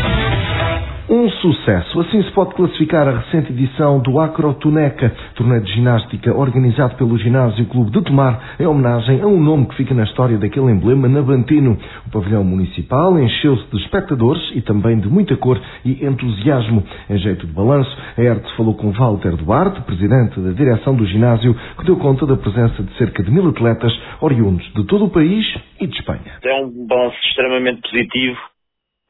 Um 1.09 1.31
sucesso. 1.31 2.01
Assim 2.01 2.21
se 2.21 2.33
pode 2.33 2.53
classificar 2.55 3.07
a 3.07 3.19
recente 3.19 3.53
edição 3.53 4.01
do 4.01 4.19
Acrotuneca, 4.19 5.15
torneio 5.37 5.63
de 5.63 5.73
ginástica 5.73 6.37
organizado 6.37 6.97
pelo 6.97 7.17
Ginásio 7.17 7.65
Clube 7.67 7.93
de 7.93 8.03
Tomar, 8.03 8.57
em 8.59 8.67
homenagem 8.67 9.21
a 9.21 9.27
um 9.27 9.41
nome 9.41 9.67
que 9.67 9.77
fica 9.77 9.95
na 9.95 10.03
história 10.03 10.37
daquele 10.37 10.73
emblema 10.73 11.09
navantino. 11.09 11.79
O 12.09 12.11
pavilhão 12.11 12.43
municipal 12.43 13.17
encheu-se 13.21 13.65
de 13.71 13.77
espectadores 13.85 14.43
e 14.57 14.61
também 14.61 14.99
de 14.99 15.09
muita 15.09 15.37
cor 15.37 15.61
e 15.85 16.05
entusiasmo. 16.05 16.83
Em 17.09 17.19
jeito 17.19 17.47
de 17.47 17.53
balanço, 17.53 17.97
a 18.19 18.21
ERTE 18.21 18.57
falou 18.57 18.75
com 18.75 18.91
Walter 18.91 19.37
Duarte, 19.37 19.83
presidente 19.83 20.41
da 20.41 20.51
direção 20.51 20.97
do 20.97 21.07
ginásio, 21.07 21.55
que 21.79 21.85
deu 21.85 21.97
conta 21.99 22.27
da 22.27 22.37
presença 22.37 22.83
de 22.83 22.93
cerca 22.99 23.23
de 23.23 23.31
mil 23.31 23.49
atletas 23.49 23.97
oriundos 24.21 24.67
de 24.75 24.85
todo 24.85 25.05
o 25.05 25.11
país 25.11 25.47
e 25.81 25.87
de 25.87 25.97
Espanha. 25.97 26.33
É 26.43 26.65
um 26.65 26.85
balanço 26.89 27.17
extremamente 27.29 27.81
positivo. 27.83 28.41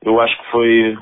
Eu 0.05 0.21
acho 0.21 0.37
que 0.37 0.51
foi 0.51 0.97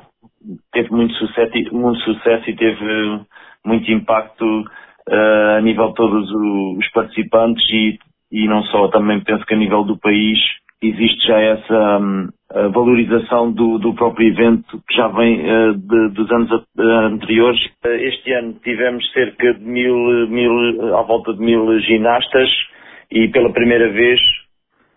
teve 0.72 0.90
muito 0.90 1.14
sucesso, 1.14 1.52
muito 1.72 2.00
sucesso 2.00 2.50
e 2.50 2.56
teve 2.56 3.20
muito 3.64 3.90
impacto 3.90 4.44
uh, 4.44 5.56
a 5.58 5.60
nível 5.60 5.88
de 5.88 5.94
todos 5.94 6.30
os 6.30 6.90
participantes 6.92 7.64
e, 7.70 7.98
e 8.32 8.46
não 8.46 8.62
só, 8.64 8.88
também 8.88 9.20
penso 9.20 9.44
que 9.46 9.54
a 9.54 9.58
nível 9.58 9.84
do 9.84 9.98
país 9.98 10.38
existe 10.82 11.26
já 11.26 11.40
essa 11.40 11.98
um, 11.98 12.28
valorização 12.72 13.50
do, 13.50 13.78
do, 13.78 13.94
próprio 13.94 14.28
evento 14.28 14.82
que 14.86 14.94
já 14.94 15.08
vem 15.08 15.40
uh, 15.40 15.74
de, 15.74 16.08
dos 16.10 16.30
anos 16.30 16.50
anteriores. 16.78 17.60
Uh, 17.84 17.88
este 17.88 18.32
ano 18.32 18.54
tivemos 18.62 19.10
cerca 19.12 19.54
de 19.54 19.64
mil, 19.64 20.28
mil, 20.28 20.94
à 20.96 21.02
volta 21.02 21.32
de 21.32 21.40
mil 21.40 21.78
ginastas 21.80 22.50
e 23.10 23.28
pela 23.28 23.52
primeira 23.52 23.90
vez 23.90 24.20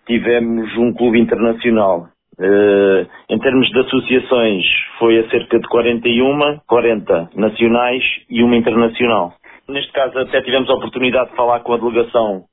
tivemos 0.05 0.75
um 0.77 0.93
clube 0.93 1.19
internacional. 1.19 2.09
Uh, 2.39 3.07
em 3.29 3.39
termos 3.39 3.67
de 3.69 3.79
associações, 3.79 4.63
foi 4.99 5.19
a 5.19 5.29
cerca 5.29 5.59
de 5.59 5.67
41, 5.67 6.59
40 6.67 7.29
nacionais 7.35 8.03
e 8.29 8.43
uma 8.43 8.55
internacional. 8.55 9.33
Neste 9.67 9.91
caso, 9.91 10.17
até 10.19 10.41
tivemos 10.41 10.69
a 10.69 10.73
oportunidade 10.73 11.31
de 11.31 11.35
falar 11.35 11.61
com 11.61 11.73
a 11.73 11.77
delegação, 11.77 12.43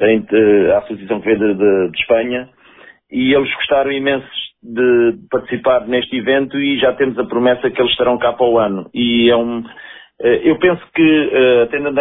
a 0.00 0.78
Associação 0.78 1.20
que 1.20 1.36
de, 1.36 1.54
de, 1.54 1.90
de 1.90 2.00
Espanha, 2.00 2.48
e 3.10 3.34
eles 3.34 3.52
gostaram 3.54 3.92
imenso 3.92 4.28
de 4.62 5.14
participar 5.30 5.86
neste 5.86 6.16
evento 6.16 6.58
e 6.58 6.78
já 6.78 6.92
temos 6.92 7.18
a 7.18 7.24
promessa 7.24 7.70
que 7.70 7.80
eles 7.80 7.92
estarão 7.92 8.18
cá 8.18 8.32
para 8.32 8.46
o 8.46 8.58
ano. 8.58 8.90
E 8.94 9.30
é 9.30 9.36
um, 9.36 9.64
eh, 10.22 10.40
eu 10.44 10.58
penso 10.58 10.82
que, 10.94 11.30
eh, 11.32 11.62
atendendo 11.62 11.98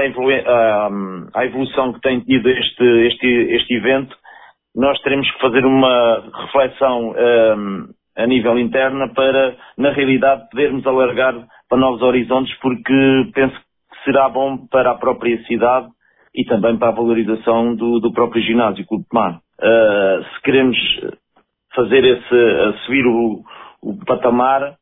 à 1.34 1.46
evolução 1.46 1.94
que 1.94 2.02
tem 2.02 2.20
tido 2.20 2.50
este, 2.50 2.84
este, 3.08 3.28
este 3.28 3.74
evento, 3.76 4.16
nós 4.76 5.00
teremos 5.02 5.30
que 5.32 5.40
fazer 5.40 5.66
uma 5.66 6.24
reflexão 6.46 7.12
um, 7.12 7.88
a 8.16 8.28
nível 8.28 8.58
interno 8.60 9.14
para, 9.14 9.56
na 9.78 9.92
realidade, 9.92 10.50
podermos 10.50 10.86
alargar 10.86 11.36
para 11.70 11.78
novos 11.78 12.02
horizontes, 12.02 12.54
porque 12.60 13.32
penso 13.34 13.56
que 13.56 14.04
será 14.04 14.30
bom 14.30 14.58
para 14.68 14.92
a 14.92 14.96
própria 14.96 15.42
cidade 15.46 15.88
e 16.36 16.44
também 16.46 16.78
para 16.78 16.90
a 16.90 16.96
valorização 16.96 17.76
do, 17.76 18.00
do 18.00 18.14
próprio 18.14 18.42
ginásio 18.42 18.86
Clube 18.86 19.04
de 19.04 19.14
Mar. 19.14 19.40
Uh, 19.60 20.24
se 20.24 20.42
queremos 20.44 20.78
fazer 21.76 22.04
esse, 22.04 22.78
subir 22.86 23.06
o, 23.06 23.44
o 23.82 24.06
patamar, 24.06 24.76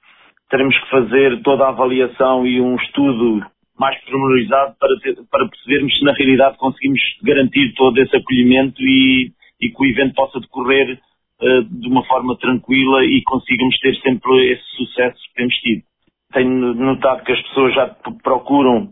teremos 0.50 0.78
que 0.78 0.90
fazer 0.90 1.42
toda 1.42 1.66
a 1.66 1.70
avaliação 1.70 2.46
e 2.46 2.62
um 2.62 2.76
estudo 2.76 3.46
mais 3.80 4.00
pormenorizado 4.06 4.76
para, 4.80 5.00
ter, 5.02 5.16
para 5.30 5.48
percebermos 5.48 5.98
se 5.98 6.04
na 6.04 6.14
realidade 6.14 6.58
conseguimos 6.58 7.00
garantir 7.24 7.74
todo 7.76 7.98
esse 8.00 8.16
acolhimento 8.16 8.82
e, 8.82 9.32
e 9.62 9.70
que 9.70 9.82
o 9.82 9.86
evento 9.86 10.14
possa 10.16 10.40
decorrer 10.40 11.00
uh, 11.42 11.64
de 11.64 11.88
uma 11.88 12.04
forma 12.06 12.38
tranquila 12.38 13.04
e 13.06 13.22
consigamos 13.24 13.78
ter 13.80 13.96
sempre 14.02 14.52
esse 14.52 14.64
sucesso 14.78 15.18
que 15.30 15.36
temos 15.36 15.56
tido. 15.56 15.84
Tenho 16.34 16.74
notado 16.74 17.24
que 17.24 17.32
as 17.32 17.42
pessoas 17.42 17.74
já 17.74 17.88
procuram 18.24 18.90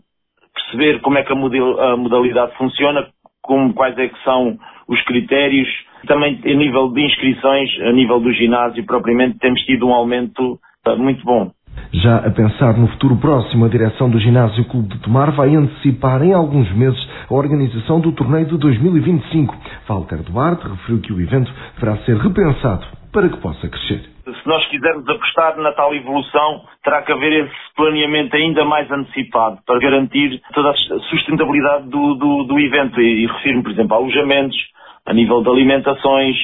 perceber 0.54 1.00
como 1.00 1.18
é 1.18 1.22
que 1.22 1.32
a 1.32 1.96
modalidade 1.96 2.56
funciona, 2.56 3.08
como, 3.42 3.74
quais 3.74 3.96
é 3.98 4.08
que 4.08 4.24
são 4.24 4.58
os 4.88 5.00
critérios. 5.04 5.68
Também 6.06 6.40
a 6.44 6.54
nível 6.54 6.90
de 6.90 7.02
inscrições, 7.02 7.70
a 7.82 7.92
nível 7.92 8.20
do 8.20 8.32
ginásio 8.32 8.84
propriamente, 8.86 9.38
temos 9.38 9.60
tido 9.62 9.86
um 9.86 9.92
aumento 9.92 10.58
uh, 10.86 10.96
muito 10.96 11.22
bom. 11.24 11.50
Já 11.92 12.16
a 12.18 12.30
pensar 12.30 12.76
no 12.76 12.88
futuro 12.88 13.16
próximo, 13.16 13.64
a 13.64 13.68
direção 13.68 14.10
do 14.10 14.18
Ginásio 14.18 14.64
Clube 14.66 14.88
de 14.88 15.00
Tomar 15.00 15.30
vai 15.32 15.54
antecipar 15.54 16.22
em 16.22 16.32
alguns 16.32 16.70
meses 16.72 16.98
a 17.30 17.34
organização 17.34 18.00
do 18.00 18.12
torneio 18.12 18.46
de 18.46 18.58
2025. 18.58 19.54
Walter 19.88 20.22
Duarte 20.22 20.68
referiu 20.68 21.00
que 21.00 21.12
o 21.12 21.20
evento 21.20 21.50
deverá 21.74 21.96
ser 22.04 22.16
repensado 22.16 22.86
para 23.12 23.28
que 23.28 23.38
possa 23.38 23.68
crescer. 23.68 24.02
Se 24.24 24.48
nós 24.48 24.66
quisermos 24.66 25.08
apostar 25.08 25.56
na 25.56 25.72
tal 25.72 25.94
evolução, 25.94 26.64
terá 26.84 27.00
que 27.02 27.12
haver 27.12 27.46
esse 27.46 27.74
planeamento 27.76 28.36
ainda 28.36 28.64
mais 28.64 28.90
antecipado 28.90 29.58
para 29.64 29.78
garantir 29.78 30.42
toda 30.52 30.70
a 30.70 30.74
sustentabilidade 30.74 31.88
do, 31.88 32.14
do, 32.16 32.44
do 32.44 32.58
evento. 32.58 33.00
E, 33.00 33.24
e 33.24 33.26
refiro-me, 33.26 33.62
por 33.62 33.72
exemplo, 33.72 33.94
a 33.94 33.96
alojamentos, 33.98 34.56
a 35.06 35.14
nível 35.14 35.42
de 35.42 35.48
alimentações, 35.48 36.36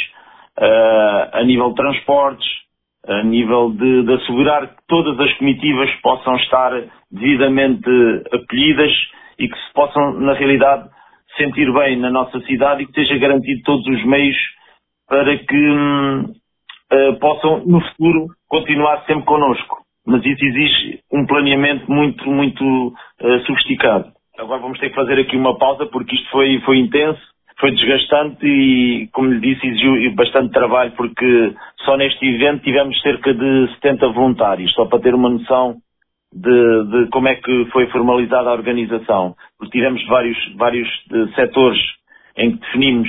uh, 0.59 1.29
a 1.33 1.45
nível 1.45 1.71
de 1.71 1.75
transportes, 1.75 2.62
a 3.07 3.23
nível 3.25 3.73
de, 3.73 4.05
de 4.05 4.13
assegurar 4.15 4.69
que 4.69 4.83
todas 4.87 5.19
as 5.19 5.33
comitivas 5.39 5.91
possam 6.03 6.37
estar 6.37 6.73
devidamente 7.11 7.91
acolhidas 8.33 8.93
e 9.39 9.49
que 9.49 9.59
se 9.59 9.73
possam, 9.75 10.21
na 10.21 10.35
realidade, 10.35 10.89
sentir 11.37 11.73
bem 11.73 11.97
na 11.97 12.11
nossa 12.11 12.41
cidade 12.43 12.83
e 12.83 12.87
que 12.87 13.01
esteja 13.01 13.19
garantido 13.19 13.63
todos 13.65 13.87
os 13.87 14.05
meios 14.05 14.37
para 15.09 15.37
que 15.37 15.57
hum, 15.57 16.33
uh, 16.93 17.19
possam, 17.19 17.65
no 17.67 17.81
futuro, 17.81 18.29
continuar 18.49 19.05
sempre 19.07 19.25
connosco. 19.25 19.83
Mas 20.07 20.25
isso 20.25 20.45
exige 20.45 21.01
um 21.13 21.27
planeamento 21.27 21.91
muito, 21.91 22.29
muito 22.29 22.65
uh, 22.65 23.39
sofisticado. 23.47 24.13
Agora 24.39 24.61
vamos 24.61 24.79
ter 24.79 24.91
que 24.91 24.95
fazer 24.95 25.19
aqui 25.21 25.37
uma 25.37 25.59
pausa 25.59 25.87
porque 25.87 26.15
isto 26.15 26.31
foi, 26.31 26.61
foi 26.61 26.79
intenso 26.79 27.32
foi 27.59 27.71
desgastante 27.73 28.47
e, 28.47 29.09
como 29.13 29.29
lhe 29.29 29.41
disse, 29.41 29.67
exigiu 29.67 30.15
bastante 30.15 30.53
trabalho 30.53 30.93
porque 30.97 31.55
só 31.85 31.97
neste 31.97 32.27
evento 32.27 32.65
tivemos 32.65 33.01
cerca 33.03 33.33
de 33.33 33.69
70 33.75 34.09
voluntários, 34.09 34.73
só 34.75 34.87
para 34.87 35.01
ter 35.01 35.15
uma 35.15 35.31
noção 35.31 35.77
de, 36.33 36.85
de 36.85 37.11
como 37.11 37.29
é 37.29 37.35
que 37.37 37.67
foi 37.73 37.87
formalizada 37.89 38.49
a 38.49 38.55
organização. 38.55 39.35
Porque 39.59 39.79
tivemos 39.79 40.05
vários, 40.07 40.39
vários 40.57 40.89
eh, 41.13 41.27
setores 41.35 41.81
em 42.37 42.53
que 42.53 42.61
definimos 42.61 43.09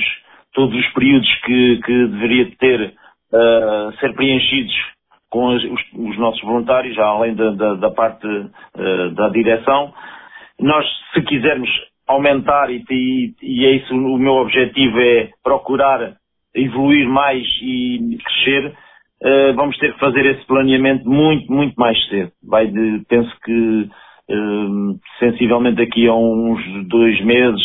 todos 0.52 0.76
os 0.78 0.86
períodos 0.92 1.28
que, 1.44 1.80
que 1.84 2.06
deveria 2.06 2.50
ter 2.56 2.94
uh, 3.32 3.92
ser 3.98 4.14
preenchidos 4.14 4.74
com 5.28 5.46
os, 5.46 5.64
os, 5.64 6.18
nossos 6.18 6.40
voluntários, 6.42 6.96
além 6.96 7.34
da, 7.34 7.50
da, 7.50 7.74
da 7.74 7.90
parte 7.90 8.26
uh, 8.26 9.10
da 9.14 9.28
direção. 9.30 9.92
Nós, 10.60 10.86
se 11.12 11.22
quisermos 11.22 11.68
aumentar 12.06 12.70
e, 12.70 12.84
e, 12.90 13.34
e 13.42 13.66
é 13.66 13.72
isso 13.76 13.94
o 13.94 14.18
meu 14.18 14.34
objetivo 14.34 14.98
é 14.98 15.30
procurar 15.42 16.16
evoluir 16.54 17.08
mais 17.08 17.42
e 17.62 18.18
crescer, 18.24 18.68
uh, 19.22 19.54
vamos 19.54 19.76
ter 19.78 19.92
que 19.92 19.98
fazer 19.98 20.24
esse 20.26 20.46
planeamento 20.46 21.08
muito, 21.08 21.52
muito 21.52 21.74
mais 21.74 21.98
cedo. 22.08 22.30
Vai 22.42 22.68
de, 22.68 23.02
penso 23.08 23.34
que 23.44 23.88
uh, 24.30 25.00
sensivelmente 25.18 25.76
daqui 25.76 26.06
a 26.06 26.14
uns 26.14 26.62
dois 26.88 27.20
meses, 27.24 27.60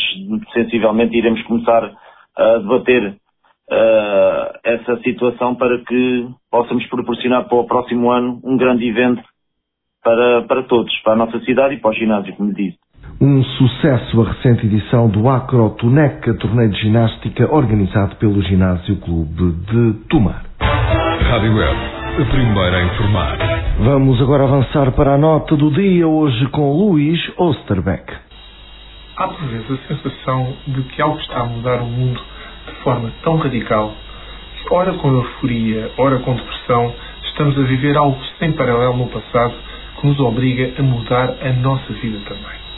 sensivelmente 0.53 1.15
iremos 1.15 1.41
começar 1.43 1.91
a 2.36 2.58
debater 2.58 3.10
uh, 3.10 4.60
essa 4.63 4.98
situação 5.03 5.55
para 5.55 5.77
que 5.79 6.27
possamos 6.50 6.86
proporcionar 6.88 7.48
para 7.48 7.58
o 7.58 7.67
próximo 7.67 8.10
ano 8.10 8.41
um 8.43 8.58
grande 8.58 8.88
evento 8.88 9.22
para, 10.03 10.43
para 10.43 10.63
todos, 10.63 10.98
para 11.01 11.13
a 11.13 11.17
nossa 11.17 11.39
cidade 11.41 11.75
e 11.75 11.79
para 11.79 11.91
o 11.91 11.93
ginásio, 11.93 12.36
como 12.36 12.53
disse. 12.53 12.79
Um 13.22 13.44
sucesso 13.44 14.22
a 14.22 14.32
recente 14.32 14.66
edição 14.66 15.10
do 15.10 15.28
Acro 15.28 15.72
Tuneca, 15.72 16.34
torneio 16.36 16.70
de 16.70 16.80
ginástica 16.84 17.54
organizado 17.54 18.16
pelo 18.16 18.42
Ginásio 18.42 18.96
Clube 18.96 19.52
de 19.70 19.94
Tomar. 20.08 20.46
Rádio 20.62 21.54
Web, 21.54 21.78
a 22.18 22.26
primeira 22.32 22.78
a 22.78 22.84
informar. 22.86 23.38
Vamos 23.80 24.22
agora 24.22 24.46
avançar 24.46 24.94
para 24.94 25.15
a 25.15 25.17
nota 25.17 25.58
do 25.58 25.70
dia, 25.70 26.08
hoje 26.08 26.48
com 26.48 26.72
Luís 26.72 27.20
Osterbeck. 27.38 28.10
Há 29.17 29.28
por 29.28 29.48
vezes 29.50 29.70
a 29.70 29.93
sensação 29.93 30.54
de 30.67 30.82
que 30.84 31.02
algo 31.02 31.20
está 31.20 31.41
a 31.41 31.46
mudar 31.46 31.82
o 31.82 31.88
mundo 31.88 32.22
de 32.67 32.76
forma 32.84 33.12
tão 33.22 33.36
radical 33.36 33.93
que, 34.62 34.74
ora 34.74 34.93
com 34.93 35.12
euforia, 35.12 35.91
ora 35.98 36.20
com 36.20 36.36
depressão, 36.36 36.93
estamos 37.26 37.58
a 37.60 37.63
viver 37.63 37.98
algo 37.98 38.17
sem 38.39 38.54
paralelo 38.54 38.96
no 38.96 39.08
passado 39.08 39.56
que 40.00 40.08
nos 40.08 40.17
obriga 40.22 40.72
a 40.80 40.84
mudar 40.84 41.36
a 41.41 41.52
nossa 41.52 41.91
vida 41.96 42.20
também. 42.26 42.68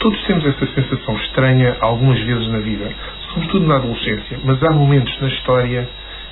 Todos 0.00 0.22
temos 0.26 0.46
essa 0.46 0.64
sensação 0.74 1.16
estranha 1.16 1.76
algumas 1.80 2.20
vezes 2.20 2.46
na 2.48 2.60
vida, 2.60 2.88
sobretudo 3.32 3.66
na 3.66 3.76
adolescência, 3.76 4.38
mas 4.44 4.62
há 4.62 4.70
momentos 4.70 5.20
na 5.20 5.26
história 5.26 5.88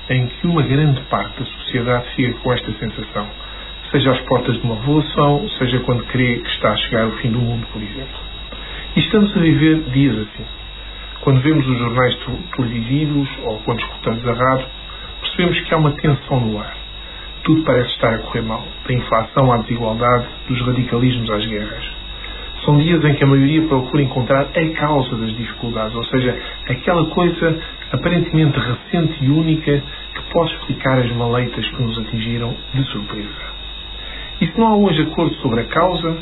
em 0.09 0.25
que 0.25 0.47
uma 0.47 0.61
grande 0.61 1.01
parte 1.09 1.37
da 1.37 1.45
sociedade 1.45 2.05
fica 2.15 2.31
com 2.39 2.53
esta 2.53 2.71
sensação, 2.79 3.27
seja 3.91 4.11
às 4.11 4.21
portas 4.21 4.55
de 4.55 4.61
uma 4.61 4.75
revolução, 4.75 5.49
seja 5.57 5.79
quando 5.79 6.05
crê 6.05 6.37
que 6.37 6.49
está 6.49 6.71
a 6.71 6.77
chegar 6.77 7.07
o 7.07 7.11
fim 7.17 7.29
do 7.29 7.39
mundo, 7.39 7.67
por 7.73 7.81
exemplo. 7.81 8.19
E 8.95 8.99
estamos 9.01 9.35
a 9.35 9.39
viver 9.41 9.81
dias 9.91 10.17
assim. 10.17 10.45
Quando 11.19 11.41
vemos 11.41 11.67
os 11.67 11.77
jornais 11.77 12.17
televisivos 12.55 13.27
ou 13.43 13.59
quando 13.65 13.81
escutamos 13.81 14.25
a 14.29 14.33
rádio, 14.33 14.67
percebemos 15.19 15.59
que 15.59 15.73
há 15.73 15.77
uma 15.77 15.91
tensão 15.91 16.39
no 16.39 16.57
ar. 16.57 16.73
Tudo 17.43 17.63
parece 17.63 17.89
estar 17.89 18.13
a 18.13 18.19
correr 18.19 18.43
mal, 18.43 18.65
da 18.87 18.93
inflação 18.93 19.51
à 19.51 19.57
desigualdade, 19.57 20.25
dos 20.47 20.61
radicalismos 20.61 21.29
às 21.29 21.45
guerras. 21.45 21.96
São 22.67 22.77
dias 22.79 23.01
em 23.01 23.13
que 23.13 23.23
a 23.23 23.27
maioria 23.27 23.61
procura 23.61 24.03
encontrar 24.03 24.41
a 24.53 24.69
causa 24.77 25.15
das 25.15 25.33
dificuldades, 25.37 25.95
ou 25.95 26.03
seja, 26.03 26.37
aquela 26.67 27.05
coisa 27.11 27.57
aparentemente 27.93 28.59
recente 28.59 29.23
e 29.23 29.29
única 29.29 29.81
que 30.13 30.33
pode 30.33 30.51
explicar 30.53 30.99
as 30.99 31.09
maleitas 31.13 31.65
que 31.65 31.81
nos 31.81 31.97
atingiram 31.97 32.53
de 32.73 32.83
surpresa. 32.91 33.29
E 34.41 34.47
se 34.47 34.59
não 34.59 34.67
há 34.67 34.75
hoje 34.75 35.01
acordo 35.03 35.33
sobre 35.35 35.61
a 35.61 35.63
causa, 35.63 36.17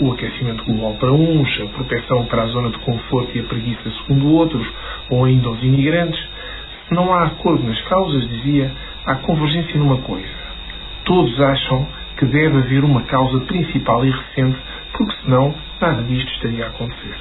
o 0.00 0.10
aquecimento 0.10 0.64
global 0.64 0.94
para 0.94 1.12
uns, 1.12 1.60
a 1.60 1.66
proteção 1.66 2.24
para 2.24 2.42
a 2.42 2.46
zona 2.46 2.70
de 2.70 2.78
conforto 2.78 3.30
e 3.36 3.38
a 3.38 3.44
preguiça 3.44 3.88
segundo 4.04 4.32
outros, 4.32 4.66
ou 5.08 5.24
ainda 5.24 5.48
os 5.50 5.62
imigrantes, 5.62 6.20
se 6.88 6.94
não 6.96 7.14
há 7.14 7.26
acordo 7.26 7.62
nas 7.62 7.80
causas, 7.82 8.28
dizia, 8.28 8.72
há 9.06 9.14
convergência 9.14 9.78
numa 9.78 9.98
coisa. 9.98 10.34
Todos 11.04 11.40
acham 11.40 11.86
que 12.16 12.24
deve 12.24 12.58
haver 12.58 12.82
uma 12.82 13.02
causa 13.02 13.38
principal 13.40 14.04
e 14.04 14.10
recente, 14.10 14.58
porque 14.96 15.16
senão 15.22 15.54
nada 15.80 16.02
disto 16.04 16.32
estaria 16.32 16.64
a 16.64 16.68
acontecer. 16.68 17.14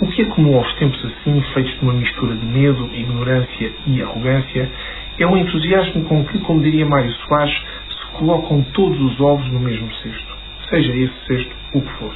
O 0.00 0.08
que 0.08 0.22
é 0.22 0.24
comum 0.26 0.56
aos 0.56 0.72
tempos 0.74 1.04
assim, 1.04 1.40
feitos 1.52 1.74
de 1.74 1.82
uma 1.82 1.92
mistura 1.92 2.34
de 2.34 2.46
medo, 2.46 2.88
ignorância 2.94 3.72
e 3.86 4.02
arrogância, 4.02 4.70
é 5.18 5.26
o 5.26 5.36
entusiasmo 5.36 6.04
com 6.04 6.24
que, 6.24 6.38
como 6.38 6.62
diria 6.62 6.86
Mário 6.86 7.10
Soares, 7.12 7.54
se 7.90 8.06
colocam 8.12 8.62
todos 8.72 9.00
os 9.00 9.20
ovos 9.20 9.46
no 9.52 9.58
mesmo 9.58 9.92
cesto, 9.94 10.36
seja 10.70 10.92
esse 10.92 11.26
cesto 11.26 11.56
o 11.74 11.82
que 11.82 11.92
for. 11.94 12.12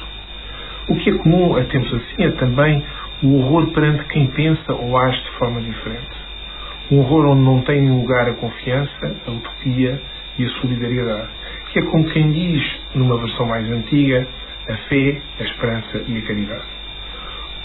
O 0.89 0.95
que 0.95 1.09
é 1.09 1.13
comum 1.13 1.57
a 1.57 1.63
tempos 1.65 1.93
assim 1.93 2.23
é 2.23 2.31
também 2.31 2.83
o 3.21 3.37
horror 3.37 3.67
perante 3.67 4.05
quem 4.05 4.27
pensa 4.27 4.73
ou 4.73 4.97
age 4.97 5.21
de 5.21 5.31
forma 5.31 5.61
diferente. 5.61 6.23
Um 6.91 6.99
horror 6.99 7.27
onde 7.27 7.41
não 7.41 7.61
tem 7.61 7.89
lugar 7.89 8.29
a 8.29 8.33
confiança, 8.33 9.15
a 9.27 9.31
utopia 9.31 10.01
e 10.37 10.45
a 10.45 10.49
solidariedade, 10.61 11.27
que 11.71 11.79
é 11.79 11.81
como 11.83 12.09
quem 12.09 12.31
diz, 12.31 12.63
numa 12.95 13.17
versão 13.17 13.45
mais 13.45 13.69
antiga, 13.69 14.27
a 14.69 14.75
fé, 14.87 15.21
a 15.39 15.43
esperança 15.43 16.03
e 16.07 16.17
a 16.17 16.21
caridade. 16.21 16.63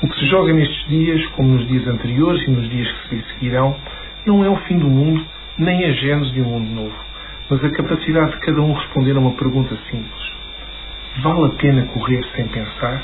O 0.02 0.08
que 0.08 0.18
se 0.20 0.26
joga 0.26 0.52
nestes 0.52 0.88
dias, 0.88 1.26
como 1.30 1.54
nos 1.54 1.66
dias 1.66 1.86
anteriores 1.86 2.46
e 2.46 2.50
nos 2.50 2.68
dias 2.68 2.90
que 2.90 3.08
se 3.08 3.24
seguirão, 3.34 3.76
não 4.26 4.44
é 4.44 4.48
o 4.48 4.56
fim 4.58 4.78
do 4.78 4.88
mundo, 4.88 5.24
nem 5.58 5.84
a 5.84 5.92
gênese 5.92 6.32
de 6.32 6.40
um 6.40 6.44
mundo 6.44 6.82
novo, 6.82 6.96
mas 7.50 7.64
a 7.64 7.70
capacidade 7.70 8.32
de 8.32 8.40
cada 8.40 8.60
um 8.60 8.72
responder 8.72 9.16
a 9.16 9.20
uma 9.20 9.32
pergunta 9.32 9.76
simples. 9.90 10.32
Vale 11.22 11.46
a 11.46 11.48
pena 11.50 11.86
correr 11.86 12.24
sem 12.36 12.46
pensar? 12.46 13.02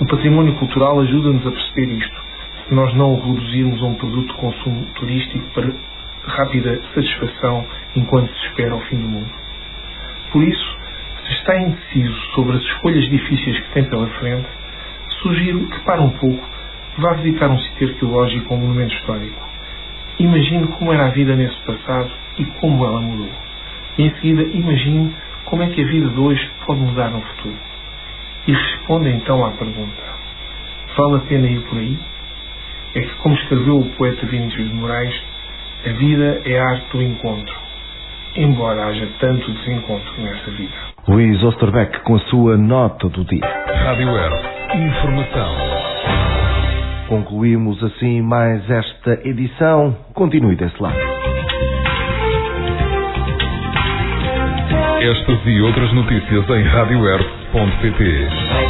O 0.00 0.06
património 0.06 0.54
cultural 0.54 1.00
ajuda-nos 1.00 1.46
a 1.46 1.50
perceber 1.50 1.92
isto, 1.92 2.22
se 2.68 2.74
nós 2.74 2.94
não 2.94 3.14
o 3.14 3.20
reduzirmos 3.20 3.82
a 3.82 3.86
um 3.86 3.94
produto 3.94 4.28
de 4.28 4.40
consumo 4.40 4.86
turístico 4.94 5.44
para 5.52 5.72
rápida 6.26 6.80
satisfação 6.94 7.64
enquanto 7.94 8.32
se 8.32 8.46
espera 8.46 8.74
o 8.74 8.80
fim 8.82 8.96
do 8.96 9.08
mundo. 9.08 9.30
Por 10.32 10.42
isso, 10.42 10.78
se 11.26 11.32
está 11.32 11.58
indeciso 11.60 12.14
sobre 12.34 12.56
as 12.56 12.62
escolhas 12.62 13.08
difíceis 13.08 13.58
que 13.58 13.72
tem 13.72 13.84
pela 13.84 14.06
frente, 14.18 14.46
sugiro 15.22 15.66
que 15.66 15.80
pare 15.80 16.00
um 16.00 16.10
pouco, 16.10 16.44
vá 16.98 17.14
visitar 17.14 17.50
um 17.50 17.58
sítio 17.58 17.88
arqueológico 17.88 18.54
ou 18.54 18.60
um 18.60 18.62
monumento 18.62 18.94
histórico. 18.94 19.46
Imagine 20.18 20.66
como 20.68 20.92
era 20.92 21.06
a 21.06 21.10
vida 21.10 21.34
nesse 21.34 21.56
passado 21.62 22.10
e 22.38 22.44
como 22.60 22.84
ela 22.86 23.00
mudou. 23.00 23.30
E 23.98 24.04
em 24.04 24.10
seguida, 24.14 24.42
imagine 24.42 25.14
como 25.46 25.62
é 25.62 25.68
que 25.68 25.82
a 25.82 25.86
vida 25.86 26.08
de 26.08 26.20
hoje 26.20 26.50
pode 26.64 26.80
mudar 26.80 27.10
no 27.10 27.20
futuro. 27.20 27.56
E 28.46 28.52
responda 28.52 29.08
então 29.08 29.44
à 29.44 29.50
pergunta: 29.50 30.02
vale 30.96 31.16
a 31.16 31.20
pena 31.20 31.46
ir 31.48 31.60
por 31.62 31.78
aí? 31.78 31.98
É 32.94 33.00
que, 33.00 33.14
como 33.16 33.34
escreveu 33.34 33.78
o 33.80 33.90
poeta 33.90 34.24
Vinícius 34.26 34.68
de 34.68 34.74
Moraes, 34.74 35.14
a 35.84 35.90
vida 35.90 36.42
é 36.44 36.58
a 36.58 36.64
arte 36.70 36.86
do 36.92 37.02
encontro, 37.02 37.54
embora 38.36 38.86
haja 38.86 39.08
tanto 39.18 39.50
desencontro 39.52 40.12
nessa 40.18 40.50
vida. 40.52 40.85
Luís 41.08 41.40
Osterbeck 41.40 42.00
com 42.00 42.16
a 42.16 42.18
sua 42.18 42.56
nota 42.56 43.08
do 43.08 43.24
dia. 43.24 43.46
Rádio 43.84 44.08
Earth. 44.08 44.74
Informação. 44.74 45.56
Concluímos 47.08 47.80
assim 47.84 48.20
mais 48.20 48.68
esta 48.68 49.12
edição. 49.24 49.96
Continue 50.14 50.56
desse 50.56 50.82
lado. 50.82 50.98
Estas 55.00 55.46
e 55.46 55.60
outras 55.60 55.92
notícias 55.92 56.50
em 56.50 56.62
radioearth.pt. 56.64 58.65